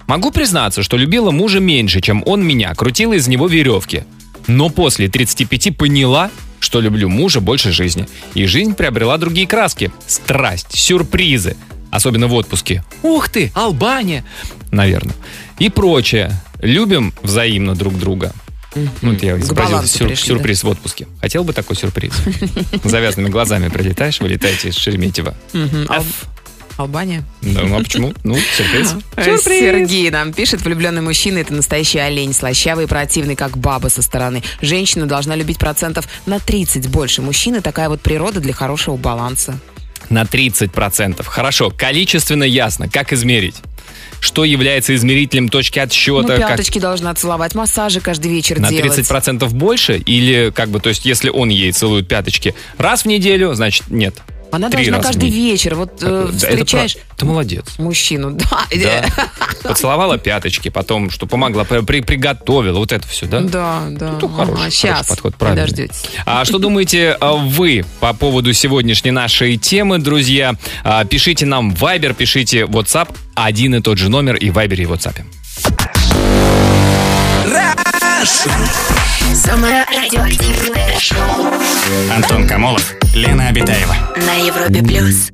[0.06, 4.04] Могу признаться, что любила мужа меньше, чем он меня, крутила из него веревки.
[4.46, 8.08] Но после 35 поняла, что люблю мужа больше жизни.
[8.34, 9.92] И жизнь приобрела другие краски.
[10.06, 11.56] Страсть, сюрпризы.
[11.90, 12.84] Особенно в отпуске.
[13.02, 14.24] Ух ты, Албания!
[14.70, 15.14] Наверное.
[15.58, 16.32] И прочее.
[16.60, 18.32] Любим взаимно друг друга.
[18.74, 21.06] Ну, вот я изобразил сюр- пришли, сюрприз в отпуске.
[21.20, 22.12] Хотел бы такой сюрприз?
[22.84, 25.34] Завязанными глазами прилетаешь, вылетаете из Шереметьево.
[26.76, 27.24] Албания.
[27.42, 28.14] Да, ну а почему?
[28.22, 28.94] Ну, сюрприз.
[29.42, 34.44] Сергей нам пишет, влюбленный мужчина это настоящий олень, слащавый и противный, как баба со стороны.
[34.62, 37.62] Женщина должна любить процентов на 30 больше мужчины.
[37.62, 39.58] Такая вот природа для хорошего баланса.
[40.08, 41.24] На 30%.
[41.24, 42.88] Хорошо, количественно ясно.
[42.88, 43.56] Как измерить?
[44.20, 46.36] Что является измерителем точки Ну, отсчета?
[46.36, 48.98] Как- пяточки должна целовать, массажи каждый вечер на делать.
[48.98, 49.98] 30% больше?
[49.98, 54.14] Или как бы, то есть, если он ей целует пяточки раз в неделю, значит, нет.
[54.50, 55.74] Она Три должна каждый вечер.
[55.74, 57.64] Вот э, Да, это встречаешь прав- Ты молодец.
[57.78, 58.44] мужчину, да.
[58.82, 59.04] Да.
[59.62, 63.40] Поцеловала пяточки, потом, что помогла, при- при- приготовила, вот это все, да?
[63.40, 64.18] Да, да.
[64.20, 65.62] Ну, хороший, хороший сейчас подход, правильно.
[65.62, 66.04] подождетесь.
[66.24, 70.54] А что думаете а, вы по поводу сегодняшней нашей темы, друзья?
[70.84, 74.76] А, Пишите нам в Viber, пишите WhatsApp, один и тот же номер и в Viber,
[74.76, 75.22] и в WhatsApp.
[79.38, 81.46] Самое радиоактивное шоу
[82.12, 83.94] Антон Камолов, Лена Обитаева.
[84.16, 85.28] на Европе плюс.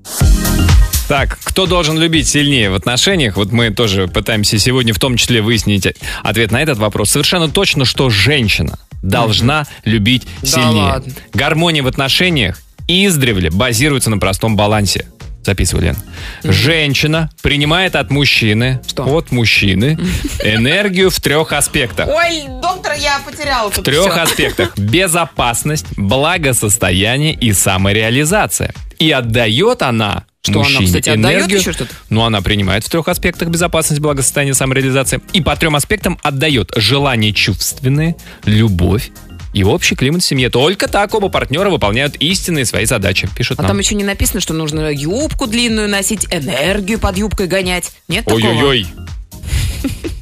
[1.08, 3.36] Так, кто должен любить сильнее в отношениях?
[3.36, 5.88] Вот мы тоже пытаемся сегодня в том числе выяснить
[6.22, 7.10] ответ на этот вопрос.
[7.10, 10.82] Совершенно точно, что женщина должна любить Да сильнее.
[10.82, 11.12] ладно.
[11.32, 15.06] Гармония в отношениях издревле базируется на простом балансе.
[15.44, 15.96] Записывай, Лен.
[16.42, 19.04] Женщина принимает от мужчины, Что?
[19.04, 19.98] от мужчины,
[20.42, 22.09] энергию в трех аспектах.
[22.09, 24.72] Ой, доктор, я потеряла тут В трех аспектах.
[24.78, 28.72] Безопасность, благосостояние и самореализация.
[28.98, 31.61] И отдает она Что она, мужчине кстати, отдает энергию.
[31.61, 31.92] еще что-то?
[32.09, 35.20] Ну, она принимает в трех аспектах безопасность, благосостояние, самореализация.
[35.33, 39.11] И по трем аспектам отдает желание чувственное, любовь
[39.54, 40.50] и общий климат в семье.
[40.50, 43.70] Только так оба партнера выполняют истинные свои задачи, пишут А нам.
[43.70, 47.92] там еще не написано, что нужно юбку длинную носить, энергию под юбкой гонять.
[48.08, 48.44] Нет такого?
[48.44, 48.86] Ой-ой-ой.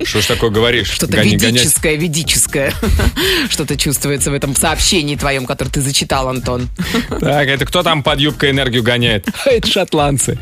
[0.04, 0.90] Что ж такое говоришь?
[0.90, 1.62] Что-то Гони- гонять.
[1.62, 2.74] ведическое, ведическое.
[3.50, 6.68] Что-то чувствуется в этом сообщении твоем, которое ты зачитал, Антон.
[7.20, 9.28] Так, это кто там под юбкой энергию гоняет?
[9.44, 10.38] Это шотландцы.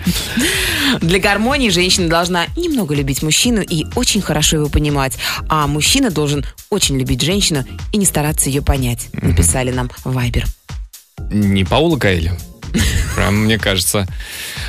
[1.01, 5.15] Для гармонии женщина должна немного любить мужчину и очень хорошо его понимать.
[5.49, 9.09] А мужчина должен очень любить женщину и не стараться ее понять.
[9.13, 10.47] Написали нам Вайбер.
[11.31, 12.37] Не Паула Каэлю?
[13.17, 14.07] Прям, мне кажется.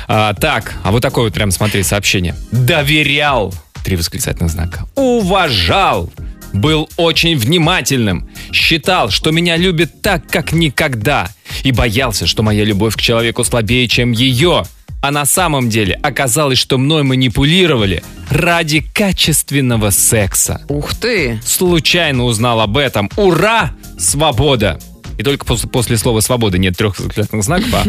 [0.08, 2.34] А, так, а вот такое вот прям, смотри, сообщение.
[2.50, 3.54] Доверял.
[3.84, 4.86] Три восклицательных знака.
[4.94, 6.12] Уважал.
[6.52, 8.28] Был очень внимательным.
[8.52, 11.30] Считал, что меня любит так, как никогда.
[11.62, 14.64] И боялся, что моя любовь к человеку слабее, чем ее.
[15.00, 20.60] А на самом деле оказалось, что мной манипулировали ради качественного секса.
[20.68, 21.40] Ух ты!
[21.44, 23.10] Случайно узнал об этом.
[23.16, 23.72] Ура!
[23.98, 24.78] Свобода!
[25.18, 27.84] И только после, после слова «свобода» нет трех восклицательных знаков, а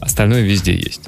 [0.00, 1.02] остальное везде есть.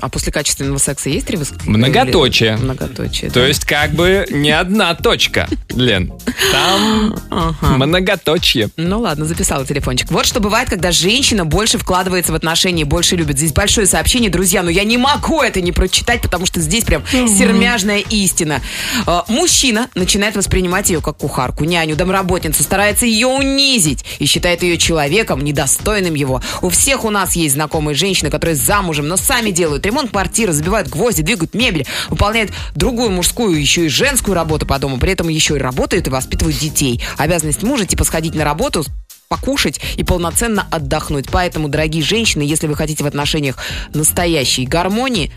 [0.00, 1.78] А после качественного секса есть три восклицательных?
[1.78, 2.56] Многоточие.
[2.56, 3.30] Многоточие.
[3.30, 3.46] То да.
[3.46, 6.12] есть как бы не одна точка, Лен.
[6.52, 7.76] Там Ага.
[7.76, 8.70] многоточие.
[8.76, 10.10] Ну ладно, записала телефончик.
[10.10, 13.38] Вот что бывает, когда женщина больше вкладывается в отношения, больше любит.
[13.38, 17.04] Здесь большое сообщение, друзья, но я не могу это не прочитать, потому что здесь прям
[17.06, 18.60] сермяжная истина.
[19.06, 24.76] Э, Мужчина начинает воспринимать ее как кухарку, няню, домработницу, старается ее унизить и считает ее
[24.78, 26.42] человеком, недостойным его.
[26.62, 30.88] У всех у нас есть знакомые женщины, которые замужем, но сами делают ремонт квартиры, забивают
[30.88, 35.56] гвозди, двигают мебель, выполняют другую мужскую, еще и женскую работу по дому, при этом еще
[35.56, 37.02] и работают и воспитывают детей.
[37.18, 38.86] Обязанность мужа типа сходить на работу,
[39.28, 41.26] покушать и полноценно отдохнуть.
[41.30, 43.58] Поэтому, дорогие женщины, если вы хотите в отношениях
[43.92, 45.30] настоящей гармонии,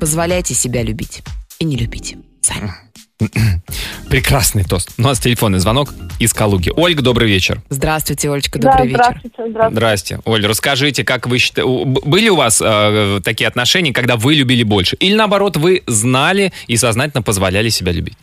[0.00, 1.22] позволяйте себя любить.
[1.60, 2.18] И не любите.
[2.40, 2.87] Сами.
[4.08, 4.92] Прекрасный тост.
[4.98, 6.70] У нас телефонный звонок из Калуги.
[6.74, 7.60] Ольга, добрый вечер.
[7.68, 9.02] Здравствуйте, Олечка, Да, добрый вечер.
[9.02, 9.74] здравствуйте, здравствуйте.
[9.74, 10.20] Здрасте.
[10.24, 14.96] Оль, расскажите, как вы считаете, были у вас э, такие отношения, когда вы любили больше?
[14.96, 18.16] Или наоборот, вы знали и сознательно позволяли себя любить?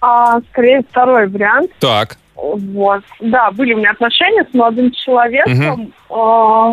[0.00, 1.70] А, скорее, второй вариант.
[1.78, 2.18] Так.
[2.34, 3.02] Вот.
[3.20, 6.72] Да, были у меня отношения с молодым человеком, а,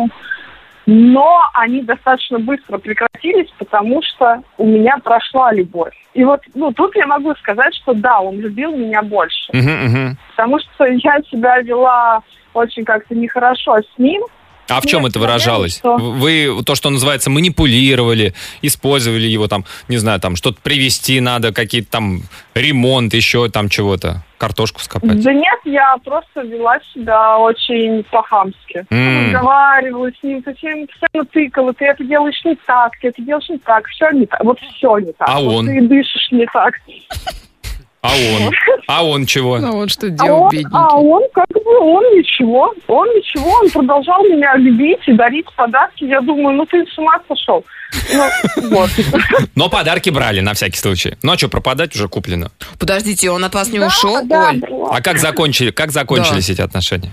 [0.86, 5.94] но они достаточно быстро прекратились, потому что у меня прошла любовь.
[6.14, 9.50] И вот, ну, тут я могу сказать, что да, он любил меня больше.
[9.52, 10.18] Мгм, мгм.
[10.30, 14.22] Потому что я себя вела очень как-то нехорошо с ним.
[14.68, 15.76] А в Нет, чем это наверное, выражалось?
[15.78, 21.52] что- Вы то, что называется, манипулировали, использовали его там, не знаю, там что-то привезти надо,
[21.52, 22.22] какие-то там
[22.54, 25.22] ремонт, еще там чего-то, картошку скопать.
[25.22, 28.86] Да нет, я просто вела себя очень по-хамски.
[28.90, 33.58] Разговаривала с ним, совсем постоянно тыкала, ты это делаешь не так, ты это делаешь не
[33.58, 35.28] так, все не так, вот все не так.
[35.28, 35.66] А Вот он?
[35.66, 36.74] Ты дышишь не так.
[38.04, 38.52] А он?
[38.86, 39.56] А он чего?
[39.58, 40.76] Ну вот что А делал, он, бедненький.
[40.76, 46.04] а он как бы, он ничего, он ничего, он продолжал меня любить и дарить подарки.
[46.04, 47.64] Я думаю, ну ты с ума сошел.
[48.12, 48.90] Ну, вот.
[49.54, 51.16] Но подарки брали на всякий случай.
[51.22, 52.50] Ну а что, пропадать уже куплено.
[52.78, 54.62] Подождите, он от вас не Да, ушел, да, Оль?
[54.90, 57.10] А как закончили, как закончились эти отношения?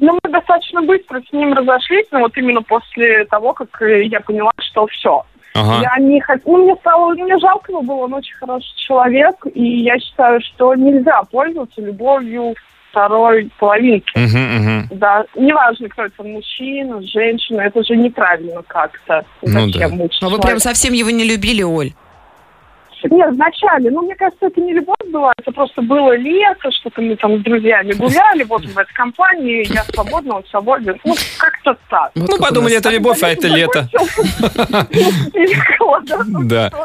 [0.00, 4.18] Ну, мы достаточно быстро с ним разошлись, но вот именно после того, как э, я
[4.18, 5.24] поняла, что все,
[5.56, 5.82] Ага.
[5.94, 9.82] Я не хот- Ну, мне стало, мне жалко его было, он очень хороший человек, и
[9.82, 12.54] я считаю, что нельзя пользоваться любовью
[12.90, 14.10] второй половинки.
[14.14, 14.88] Мгм, мгм.
[14.92, 19.24] Да, неважно, кто это, мужчина, женщина, это же неправильно как-то.
[19.42, 19.96] Ну Зачем да.
[19.96, 21.92] мучить А вы прям совсем его не любили, Оль?
[23.10, 27.16] Нет, вначале, ну, мне кажется, это не любовь была, это просто было лето, что-то мы
[27.16, 30.98] там с друзьями гуляли, вот в этой компании, я свободна, он свободен.
[31.04, 32.10] Ну, как-то так.
[32.14, 32.80] Вот Ну, подумали, нас.
[32.80, 33.88] это любовь, а это лето.
[36.44, 36.70] Да.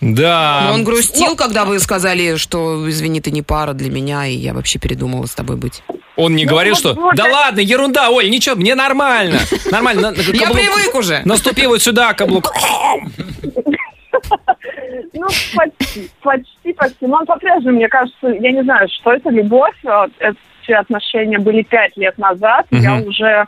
[0.00, 0.66] Да.
[0.68, 4.54] Но он грустил, когда вы сказали, что, извини, ты не пара для меня, и я
[4.54, 5.82] вообще передумала с тобой быть.
[6.16, 9.40] Он не Ну, говорил, вот, что вот, да это- ладно, ерунда, Оль, ничего, мне нормально.
[9.70, 10.14] Нормально.
[10.32, 11.22] Я привык уже.
[11.24, 12.52] Наступи вот сюда, каблук.
[15.14, 17.06] Ну, почти, почти, почти.
[17.06, 19.74] Но он по-прежнему, мне кажется, я не знаю, что это любовь.
[19.84, 20.32] э,
[20.66, 22.66] Эти отношения были пять лет назад.
[22.70, 23.08] Я Мгм.
[23.08, 23.44] уже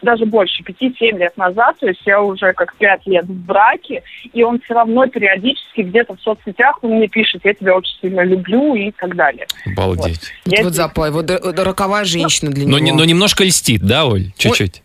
[0.00, 4.02] даже больше, пяти-семь лет назад, то есть я уже как пять лет в браке,
[4.34, 8.20] и он все равно периодически где-то в соцсетях он мне пишет, я тебя очень сильно
[8.22, 9.46] люблю и так далее.
[9.66, 10.20] Обалдеть.
[10.46, 12.86] Я Вот запай, вот д- роковая женщина для Но, него.
[12.86, 14.32] не- но немножко льстит, да, Оль?
[14.36, 14.82] Чуть-чуть.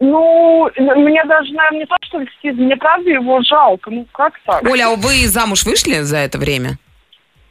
[0.00, 3.90] Ну, мне даже, наверное, не то, что льстит, мне правда его жалко.
[3.90, 4.62] Ну, как так?
[4.64, 6.78] Оля, а вы замуж вышли за это время?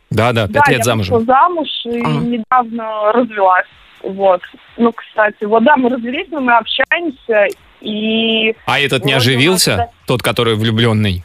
[0.10, 1.18] Да, да, Да, пять лет я замужем.
[1.20, 2.08] вышла замуж и А.
[2.10, 3.68] недавно развелась.
[4.02, 4.42] Вот.
[4.78, 7.46] Ну, кстати, вот да, мы развелись, но мы общаемся,
[7.82, 8.56] и...
[8.66, 9.76] А этот не Вот нас, оживился?
[9.78, 9.90] да.
[10.08, 11.24] Тот, который влюбленный?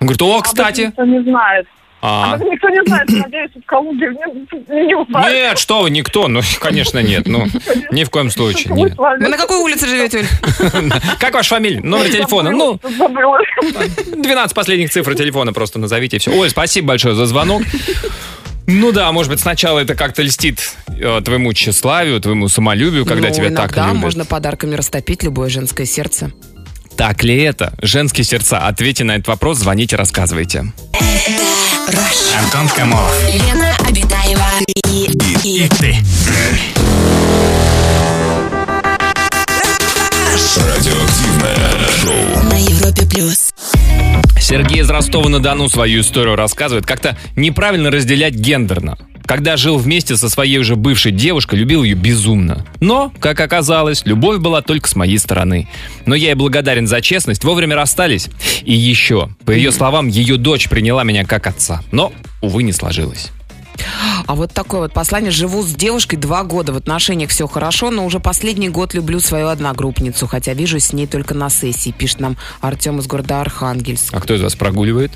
[0.00, 0.82] Он говорит, о, кстати.
[0.82, 1.66] никто не знает.
[2.04, 2.34] А.
[2.34, 5.32] Об этом никто не знает, надеюсь, в Калуге не, не.
[5.32, 7.46] Нет, что вы, никто, ну, конечно, нет, ну,
[7.92, 8.94] ни в коем случае, нет.
[8.98, 10.26] Вы на какой улице живете?
[11.20, 11.80] Как ваша фамилия?
[11.80, 12.50] Номер телефона?
[12.50, 13.38] Ну, Забыла.
[14.16, 16.32] 12 последних цифр телефона просто назовите, и все.
[16.32, 17.62] Оль, спасибо большое за звонок.
[18.66, 23.34] Ну да, может быть, сначала это как-то льстит э, твоему тщеславию, твоему самолюбию, когда Ну,
[23.34, 24.00] тебя так иногда любят.
[24.00, 26.32] можно подарками растопить любое женское сердце.
[26.96, 27.74] Так ли это?
[27.80, 28.58] Женские сердца.
[28.66, 30.72] Ответьте на этот вопрос, звоните, рассказывайте.
[31.88, 33.12] Антон Камолов.
[33.28, 34.46] Лена Обитаева
[34.86, 35.10] и,
[35.42, 35.96] и И ты.
[40.56, 41.56] Радиоактивное
[42.00, 42.42] шоу.
[42.44, 43.52] на Европе плюс.
[44.40, 46.86] Сергей из Ростова-на-Дону свою историю рассказывает.
[46.86, 48.96] Как-то неправильно разделять гендерно.
[49.26, 52.66] Когда жил вместе со своей уже бывшей девушкой, любил ее безумно.
[52.80, 55.68] Но, как оказалось, любовь была только с моей стороны.
[56.06, 58.28] Но я ей благодарен за честность, вовремя расстались.
[58.62, 61.82] И еще, по ее словам, ее дочь приняла меня как отца.
[61.92, 63.30] Но, увы, не сложилось.
[64.26, 65.30] А вот такое вот послание.
[65.30, 66.72] Живу с девушкой два года.
[66.72, 71.06] В отношениях все хорошо, но уже последний год люблю свою одногруппницу, хотя вижу с ней
[71.06, 74.14] только на сессии, пишет нам Артем из города Архангельск.
[74.14, 75.12] А кто из вас прогуливает?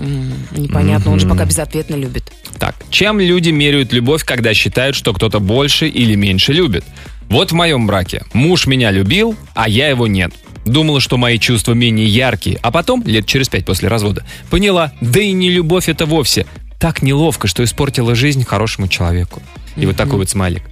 [0.00, 2.32] М, Непонятно, он же пока безответно любит.
[2.58, 6.84] Так, чем люди меряют любовь, когда считают, что кто-то больше или меньше любит?
[7.28, 10.32] Вот в моем браке муж меня любил, а я его нет.
[10.64, 15.20] Думала, что мои чувства менее яркие, а потом, лет через пять после развода, поняла, да
[15.20, 16.46] и не любовь это вовсе.
[16.80, 19.42] Так неловко, что испортила жизнь хорошему человеку.
[19.76, 20.62] И вот такой вот смайлик.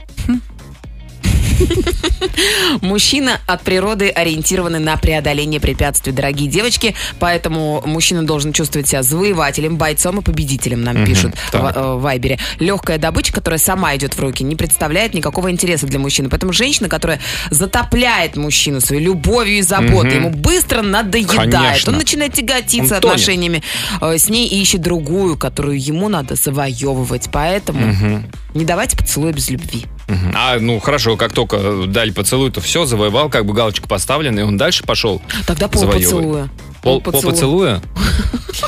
[2.81, 9.77] Мужчина от природы ориентированы на преодоление препятствий, дорогие девочки, поэтому мужчина должен чувствовать себя завоевателем,
[9.77, 12.38] бойцом и победителем, нам пишут в, э, в Вайбере.
[12.59, 16.29] Легкая добыча, которая сама идет в руки, не представляет никакого интереса для мужчины.
[16.29, 17.20] Поэтому женщина, которая
[17.51, 21.53] затопляет мужчину своей любовью и заботой, ему быстро надоедает.
[21.53, 21.92] Конечно.
[21.92, 23.62] Он начинает тяготиться Он отношениями
[24.01, 27.29] э, с ней и ищет другую, которую ему надо завоевывать.
[27.33, 28.22] Поэтому
[28.55, 29.87] не давайте поцелуя без любви.
[30.37, 34.42] А, ну хорошо, как только дали поцелуй, то все, завоевал, как бы галочка поставлена, и
[34.42, 35.20] он дальше пошел.
[35.46, 36.48] Тогда пол поцелуя.
[36.83, 37.33] Пол, по поцелуя.
[37.33, 37.81] поцелуя?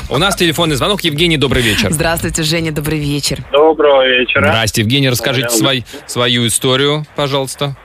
[0.09, 1.01] У нас телефонный звонок.
[1.01, 1.91] Евгений, добрый вечер.
[1.91, 3.39] Здравствуйте, Женя, добрый вечер.
[3.51, 4.47] Доброго вечера.
[4.47, 7.75] Здрасте, Евгений, расскажите свой- свою историю, пожалуйста.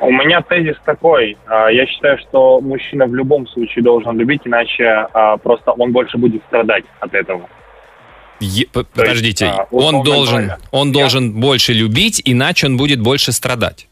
[0.00, 1.36] У меня тезис такой.
[1.46, 6.18] а, Я считаю, что мужчина в любом случае должен любить, иначе а, просто он больше
[6.18, 7.48] будет страдать от этого.
[8.40, 13.32] Е- подождите, а, он должен, говоря, он я- должен больше любить, иначе он будет больше
[13.32, 13.88] страдать.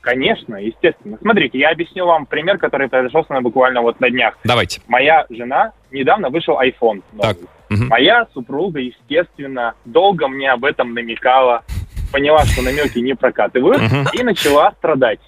[0.00, 1.18] Конечно, естественно.
[1.20, 4.38] Смотрите, я объясню вам пример, который произошел со мной буквально вот на днях.
[4.44, 4.80] Давайте.
[4.88, 7.02] Моя жена, недавно вышел iPhone.
[7.12, 7.22] новый.
[7.22, 7.36] Так.
[7.68, 7.88] Мгм.
[7.88, 11.62] Моя супруга, естественно, долго мне об этом намекала,
[12.10, 14.06] поняла, что намеки не прокатывают, Мгм.
[14.14, 15.20] и начала страдать.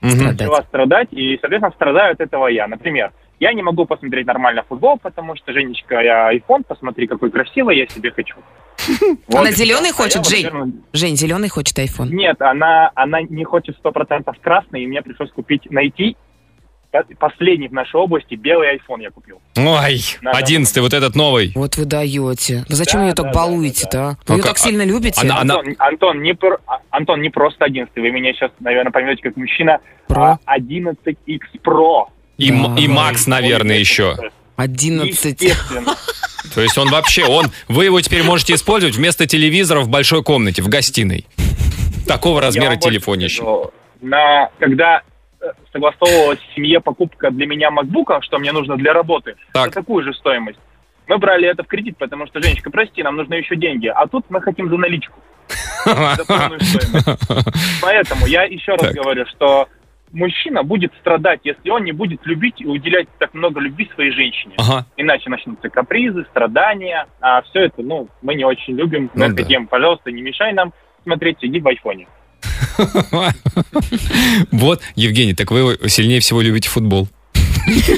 [0.00, 0.26] Мгм.
[0.26, 2.66] начала страдать, и, соответственно, страдаю от этого я.
[2.68, 7.78] Например, я не могу посмотреть нормально футбол, потому что, Женечка, я iPhone, посмотри, какой красивый,
[7.78, 8.36] я себе хочу.
[9.28, 9.90] Вот Она зеленый.
[9.90, 10.44] А хочет, я вот, Жень?
[10.44, 12.08] наверное, Жень, зеленый хочет iPhone.
[12.10, 16.16] Нет, она, она не хочет 100% красный, и мне пришлось купить, найти
[16.90, 19.40] по- последний в нашей области белый iPhone я купил.
[19.56, 21.52] Ой, одиннадцатый, вот этот новый.
[21.54, 22.64] Вот вы даете.
[22.68, 24.10] Вы зачем Да, ее так да, балуете-то, а?
[24.10, 25.20] Ну Вы ее как, так сильно любите?
[25.20, 28.90] она- она- Антон, Антон, не про- а- Антон, не просто 11, вы меня сейчас, наверное,
[28.92, 29.80] поймете как мужчина.
[30.06, 30.38] Про?
[30.46, 32.06] а 11X Pro.
[32.38, 34.16] И, М- и Макс, наверное, еще.
[34.56, 35.40] 11.
[35.42, 35.94] Естественно.
[36.54, 40.62] То есть он вообще, он, вы его теперь можете использовать вместо телевизора в большой комнате,
[40.62, 41.26] в гостиной.
[42.06, 43.42] Такого размера телефонище.
[44.00, 45.02] На, когда
[45.40, 49.66] э, согласовывалась в семье покупка для меня макбука, что мне нужно для работы, Так.
[49.66, 50.58] за такую же стоимость.
[51.08, 53.86] Мы брали это в кредит, потому что, Женечка, прости, нам нужны еще деньги.
[53.88, 55.14] А тут мы хотим за наличку.
[55.84, 57.06] За полную стоимость.
[57.80, 58.94] Поэтому я еще раз Так.
[58.94, 59.68] говорю, что
[60.12, 64.54] мужчина будет страдать, если он не будет любить и уделять так много любви своей женщине.
[64.58, 64.86] Ага.
[64.96, 69.10] Иначе начнутся капризы, страдания, а все это, ну, мы не очень любим.
[69.14, 69.42] Мы Ну да.
[69.42, 70.72] хотим, пожалуйста, не мешай нам
[71.04, 72.06] смотреть, сиди в айфоне.
[74.52, 77.08] Вот, Евгений, так вы сильнее всего любите футбол.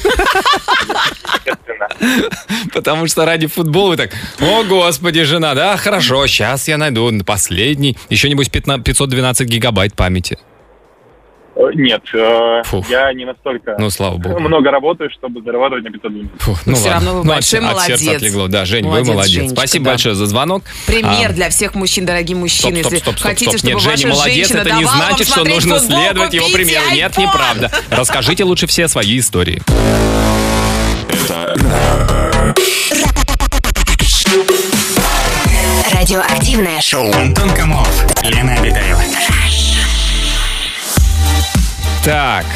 [2.73, 7.97] Потому что ради футбола вы так, о, господи, жена, да, хорошо, сейчас я найду последний.
[8.09, 10.39] Еще, 15 512 гигабайт памяти.
[11.57, 12.89] Э, Нет, э, Фух.
[12.89, 14.39] я не настолько Ну, слава богу.
[14.41, 16.41] много работаю, чтобы зарабатывать на 512.
[16.41, 18.17] Фу, Но всё равно вы Ну, от большой се- от сердца молодец.
[18.17, 18.49] отлегло.
[18.49, 19.33] Да, Жень, Молодец, вы молодец.
[19.35, 19.91] Женечка, Спасибо да.
[19.91, 20.63] большое за звонок.
[20.87, 22.81] Пример А, для всех мужчин, дорогие мужчины.
[22.81, 23.59] Стоп, стоп, Если стоп, стоп, хотите, стоп.
[23.61, 26.85] чтобы Нет, ваша Женя молодец, женщина это не значит, что нужно футбол, следовать его примеру.
[26.95, 27.23] Нет, iPhone.
[27.23, 27.71] неправда.
[27.91, 29.61] Расскажите лучше все свои истории.
[35.93, 37.13] Радиоактивное шоу.
[37.13, 39.01] Антон Камолов, Лена Обитаева.
[42.05, 42.47] Так,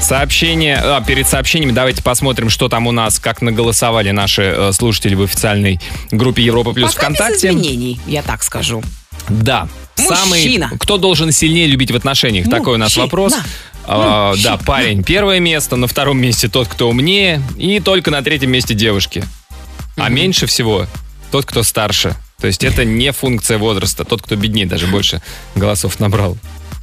[0.00, 5.14] сообщение, а, перед сообщениями давайте посмотрим, что там у нас, как наголосовали наши э, слушатели
[5.14, 5.80] в официальной
[6.10, 7.48] группе Европа Плюс Пока без ВКонтакте.
[7.50, 8.82] изменений, я так скажу.
[9.28, 9.68] Да.
[9.96, 10.16] Мужчина.
[10.16, 12.50] Самый, кто должен сильнее любить в отношениях?
[12.50, 13.04] Такой у нас Мужчина.
[13.04, 13.34] вопрос.
[13.86, 18.50] А, да, парень первое место, на втором месте тот, кто умнее, и только на третьем
[18.50, 19.24] месте девушки.
[19.96, 20.86] А меньше всего
[21.30, 22.16] тот, кто старше.
[22.40, 24.04] То есть это не функция возраста.
[24.04, 25.22] Тот, кто беднее, даже больше
[25.54, 26.36] голосов набрал.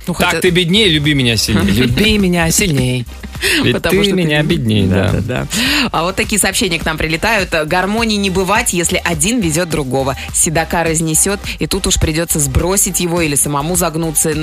[0.08, 1.64] Ну, Так, хотя- ты беднее, люби меня сильнее.
[1.74, 3.06] Люби меня сильнее.
[3.64, 5.12] Ведь Потому ты что меня беднее, да.
[5.12, 5.48] да, да.
[5.92, 7.50] А вот такие сообщения к нам прилетают.
[7.68, 10.16] Гармонии не бывать, если один везет другого.
[10.34, 14.34] Седока разнесет, и тут уж придется сбросить его или самому загнуться.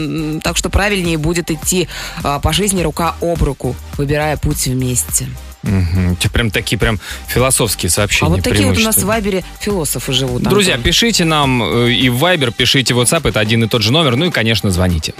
[0.43, 1.89] Так что правильнее будет идти
[2.23, 5.27] а, по жизни рука об руку, выбирая путь вместе.
[5.65, 6.13] Мгм.
[6.13, 8.31] У тебя прям такие прям философские А сообщения.
[8.31, 9.05] вот такие вот у нас в.
[9.07, 10.43] Вайбере философы живут.
[10.43, 10.85] Друзья, Антон.
[10.85, 14.17] пишите нам э, и в Viber, пишите в WhatsApp, это один и тот же номер,
[14.17, 15.15] ну и, конечно, звоните.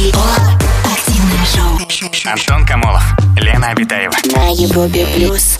[0.00, 1.78] Радиоактивное шоу.
[2.32, 3.02] Антон Камолов,
[3.36, 4.14] Лена Обитаева.
[4.34, 5.58] На Европе плюс.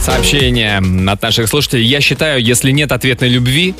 [0.00, 0.78] Сообщение
[1.10, 1.86] от наших слушателей.
[1.86, 3.74] Я считаю, если нет ответной любви,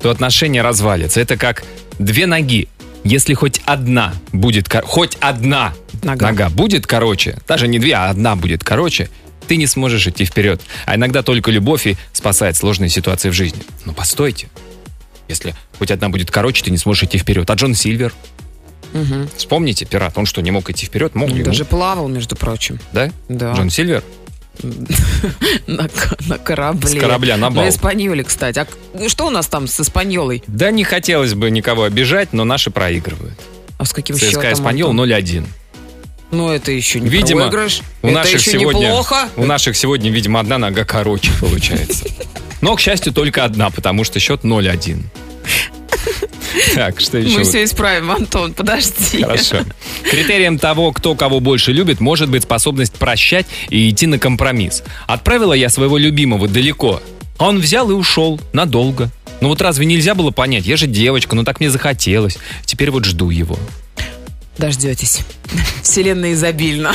[0.00, 1.20] то отношения развалятся.
[1.20, 1.62] Это как
[2.00, 2.68] две ноги.
[3.04, 5.72] Если хоть одна будет, хоть одна
[6.02, 6.26] Нога.
[6.30, 6.48] нога.
[6.48, 9.08] будет короче, даже не две, а одна будет короче,
[9.46, 10.60] ты не сможешь идти вперед.
[10.86, 13.62] А иногда только любовь и спасает сложные ситуации в жизни.
[13.84, 14.48] Но постойте.
[15.28, 17.48] Если хоть одна будет короче, ты не сможешь идти вперед.
[17.48, 18.12] А Джон Сильвер?
[18.92, 19.28] Мгм.
[19.36, 21.14] Вспомните, пират, он что, не мог идти вперед?
[21.14, 21.42] Мог Он ли?
[21.42, 22.78] даже плавал, между прочим.
[22.92, 23.10] Да?
[23.28, 23.54] Да.
[23.54, 24.04] Джон Сильвер?
[25.66, 25.88] На,
[26.28, 26.88] на корабле.
[26.88, 27.64] С корабля на бал.
[27.64, 28.60] На Испаньоле, кстати.
[28.60, 30.44] А что у нас там с Испаньолой?
[30.46, 33.38] Да не хотелось бы никого обижать, но наши проигрывают.
[33.78, 34.52] А с каким ЦСКА счетом?
[34.52, 35.10] Испаньол Антон?
[35.10, 35.46] 0-1.
[36.30, 37.80] Ну, это еще не Видимо, проигрыш.
[38.02, 39.28] у это наших еще сегодня, неплохо.
[39.36, 42.06] у наших сегодня, видимо, одна нога короче получается.
[42.60, 45.02] Но, к счастью, только одна, потому что счет 0-1.
[46.74, 47.38] Так, что еще?
[47.38, 49.22] Мы все исправим, Антон, подожди.
[49.22, 49.58] Хорошо.
[50.10, 54.82] Критерием того, кто кого больше любит, может быть способность прощать и идти на компромисс.
[55.06, 57.02] Отправила я своего любимого далеко.
[57.38, 59.10] А он взял и ушел надолго.
[59.40, 60.64] Ну вот разве нельзя было понять?
[60.66, 62.38] Я же девочка, ну так мне захотелось.
[62.64, 63.58] Теперь вот жду его.
[64.56, 65.20] Дождетесь.
[65.82, 66.92] Вселенная изобильна.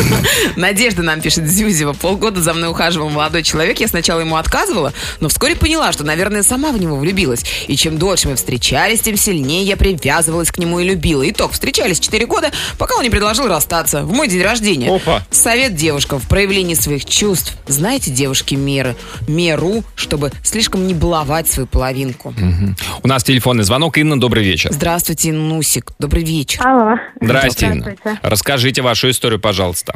[0.56, 1.92] Надежда нам пишет Зюзева.
[1.92, 3.80] Полгода за мной ухаживал молодой человек.
[3.80, 7.44] Я сначала ему отказывала, но вскоре поняла, что, наверное, сама в него влюбилась.
[7.66, 11.28] И чем дольше мы встречались, тем сильнее я привязывалась к нему и любила.
[11.28, 14.02] Итог, встречались 4 года, пока он не предложил расстаться.
[14.02, 14.94] В мой день рождения.
[14.94, 15.22] Опа.
[15.30, 17.56] Совет девушкам в проявлении своих чувств.
[17.66, 18.96] Знаете, девушки, меры,
[19.26, 22.34] меру, чтобы слишком не баловать свою половинку.
[22.36, 22.76] Мгм.
[23.02, 23.98] У нас телефонный звонок.
[23.98, 24.70] Инна, добрый вечер.
[24.72, 25.92] Здравствуйте, Нусик.
[25.98, 26.66] Добрый вечер.
[26.66, 26.96] Алло.
[27.20, 27.95] Здрасте, Инна.
[27.96, 28.28] Здравствуйте.
[28.28, 29.94] Расскажите вашу историю, пожалуйста.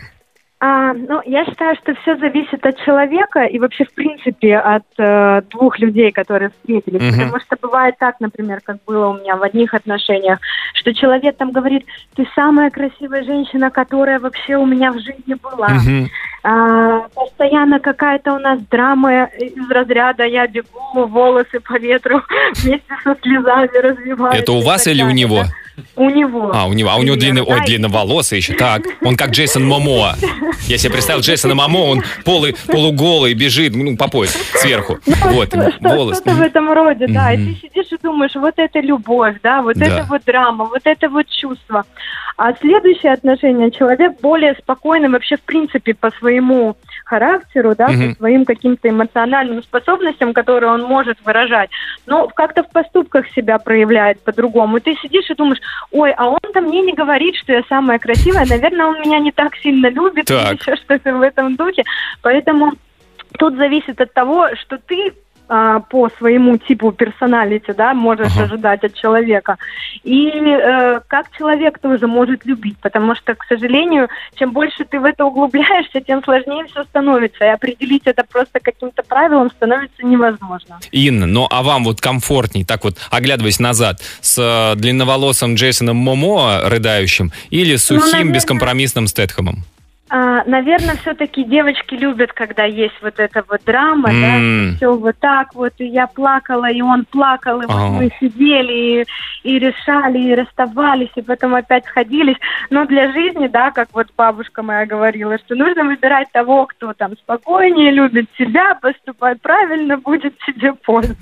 [0.63, 5.41] А, ну, я считаю, что все зависит от человека и вообще, в принципе, от э,
[5.51, 7.01] двух людей, которые встретились.
[7.01, 7.13] Мгм.
[7.13, 10.39] Потому что бывает так, например, как было у меня в одних отношениях,
[10.75, 15.69] что человек там говорит, ты самая красивая женщина, которая вообще у меня в жизни была.
[15.69, 16.11] Мгм.
[16.43, 22.23] А, постоянно какая-то у нас драма из разряда «я бегу, волосы по ветру
[22.57, 24.43] вместе со слезами развеваются».
[24.43, 25.45] Это у вас или у него?
[25.45, 25.60] да.
[25.97, 26.51] У него.
[26.55, 28.55] А, у него, а у него длинный, ой, длинноволосый еще.
[28.55, 30.17] Так, он как Джейсон Момоа.
[30.67, 34.99] Я себе представил Джейсона Момоа, он полы, полуголый, бежит, ну, по пояс сверху.
[35.07, 36.17] Вот, Что- волос.
[36.19, 37.33] Что-то в этом роде, да.
[37.33, 39.87] И ты сидишь и думаешь, вот это любовь, да, вот Да.
[39.87, 41.85] это вот драма, вот это вот чувство.
[42.43, 46.75] А следующее отношение, человек более спокойный вообще в принципе по своему
[47.05, 48.15] характеру, да, Мгм.
[48.15, 51.69] по своим каким-то эмоциональным способностям, которые он может выражать,
[52.07, 54.79] но как-то в поступках себя проявляет по-другому.
[54.79, 55.61] И ты сидишь и думаешь,
[55.91, 59.55] ой, а он-то мне не говорит, что я самая красивая, наверное, он меня не так
[59.57, 60.53] сильно любит, Так.
[60.53, 61.85] или еще что-то в этом духе.
[62.23, 62.73] Поэтому
[63.39, 65.13] Тут зависит от того, что ты
[65.53, 68.45] а, по своему типу персоналити, да, можешь Ага.
[68.45, 69.57] ожидать от человека.
[70.05, 75.05] И э, как человек тоже может любить, потому что, к сожалению, чем больше ты в
[75.05, 77.45] это углубляешься, тем сложнее все становится.
[77.45, 80.79] И определить это просто каким-то правилом становится невозможно.
[80.93, 86.61] Инна, ну а вам вот комфортней, так вот, оглядываясь назад, с э, длинноволосым Джейсоном Момоа
[86.65, 88.35] рыдающим или с Ну, сухим, наверное.
[88.35, 89.65] бескомпромиссным Стэтхэмом?
[90.13, 94.73] А, наверное, все-таки девочки любят, когда есть вот эта вот драма, М.
[94.73, 97.91] да, все вот так вот, и я плакала, и он плакал, и вот Ага.
[97.93, 99.05] мы сидели, и,
[99.45, 102.35] и решали, и расставались, и потом опять сходились.
[102.71, 107.13] Но для жизни, да, как вот бабушка моя говорила, что нужно выбирать того, кто там
[107.17, 111.15] спокойнее любит себя, поступает правильно, будет тебе польза.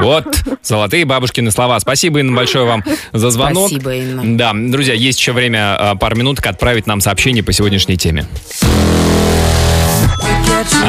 [0.00, 0.24] Вот,
[0.62, 1.78] золотые бабушкины слова.
[1.80, 3.68] Спасибо, Инна, большое вам за звонок.
[3.68, 4.38] Спасибо, Инна.
[4.38, 8.26] Да, друзья, есть еще время, э, пару минуток отправить нам сообщение по сегодняшней теме теме.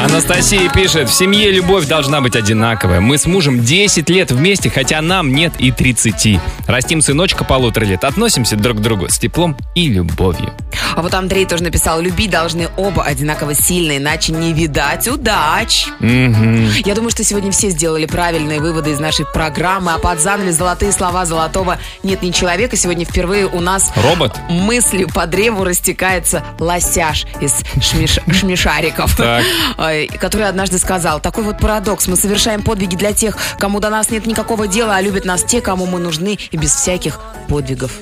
[0.04, 3.00] Анастасия пишет, в семье любовь должна быть одинаковая.
[3.00, 6.38] Мы с мужем 10 лет вместе, хотя нам нет и 30.
[6.66, 8.04] Растим сыночка полутора лет.
[8.04, 10.52] Относимся друг к другу с теплом и любовью.
[10.94, 15.86] А вот Андрей тоже написал, любить должны оба одинаково сильно, иначе не видать удач.
[16.00, 16.70] Мгм.
[16.84, 20.92] Я думаю, что сегодня все сделали правильные выводы из нашей программы, а под занавес золотые
[20.92, 22.76] слова золотого нет ни человека.
[22.76, 24.36] Сегодня впервые у нас Робот?
[24.48, 29.44] мыслью по древу растекается лосяш из шмиш- шмешариков, Так.
[29.78, 34.10] Э, который однажды сказал, такой вот парадокс, мы совершаем подвиги для тех, кому до нас
[34.10, 37.92] нет никакого дела, а любят нас те, кому мы нужны и без всяких подвигов.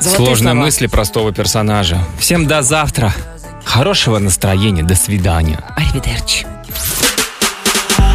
[0.00, 0.54] Золотые Сложные слова.
[0.54, 1.98] мысли простого персонажа.
[2.18, 3.14] Всем до завтра.
[3.64, 4.82] Хорошего настроения.
[4.82, 5.58] До свидания.
[5.76, 6.46] Аривидерчи.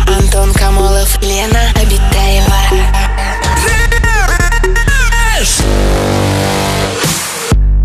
[0.08, 2.56] Антон Камолов, Лена Обитаева.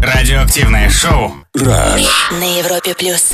[0.03, 1.33] Радиоактивное шоу.
[1.55, 2.31] Раш.
[2.33, 3.33] На Европе плюс.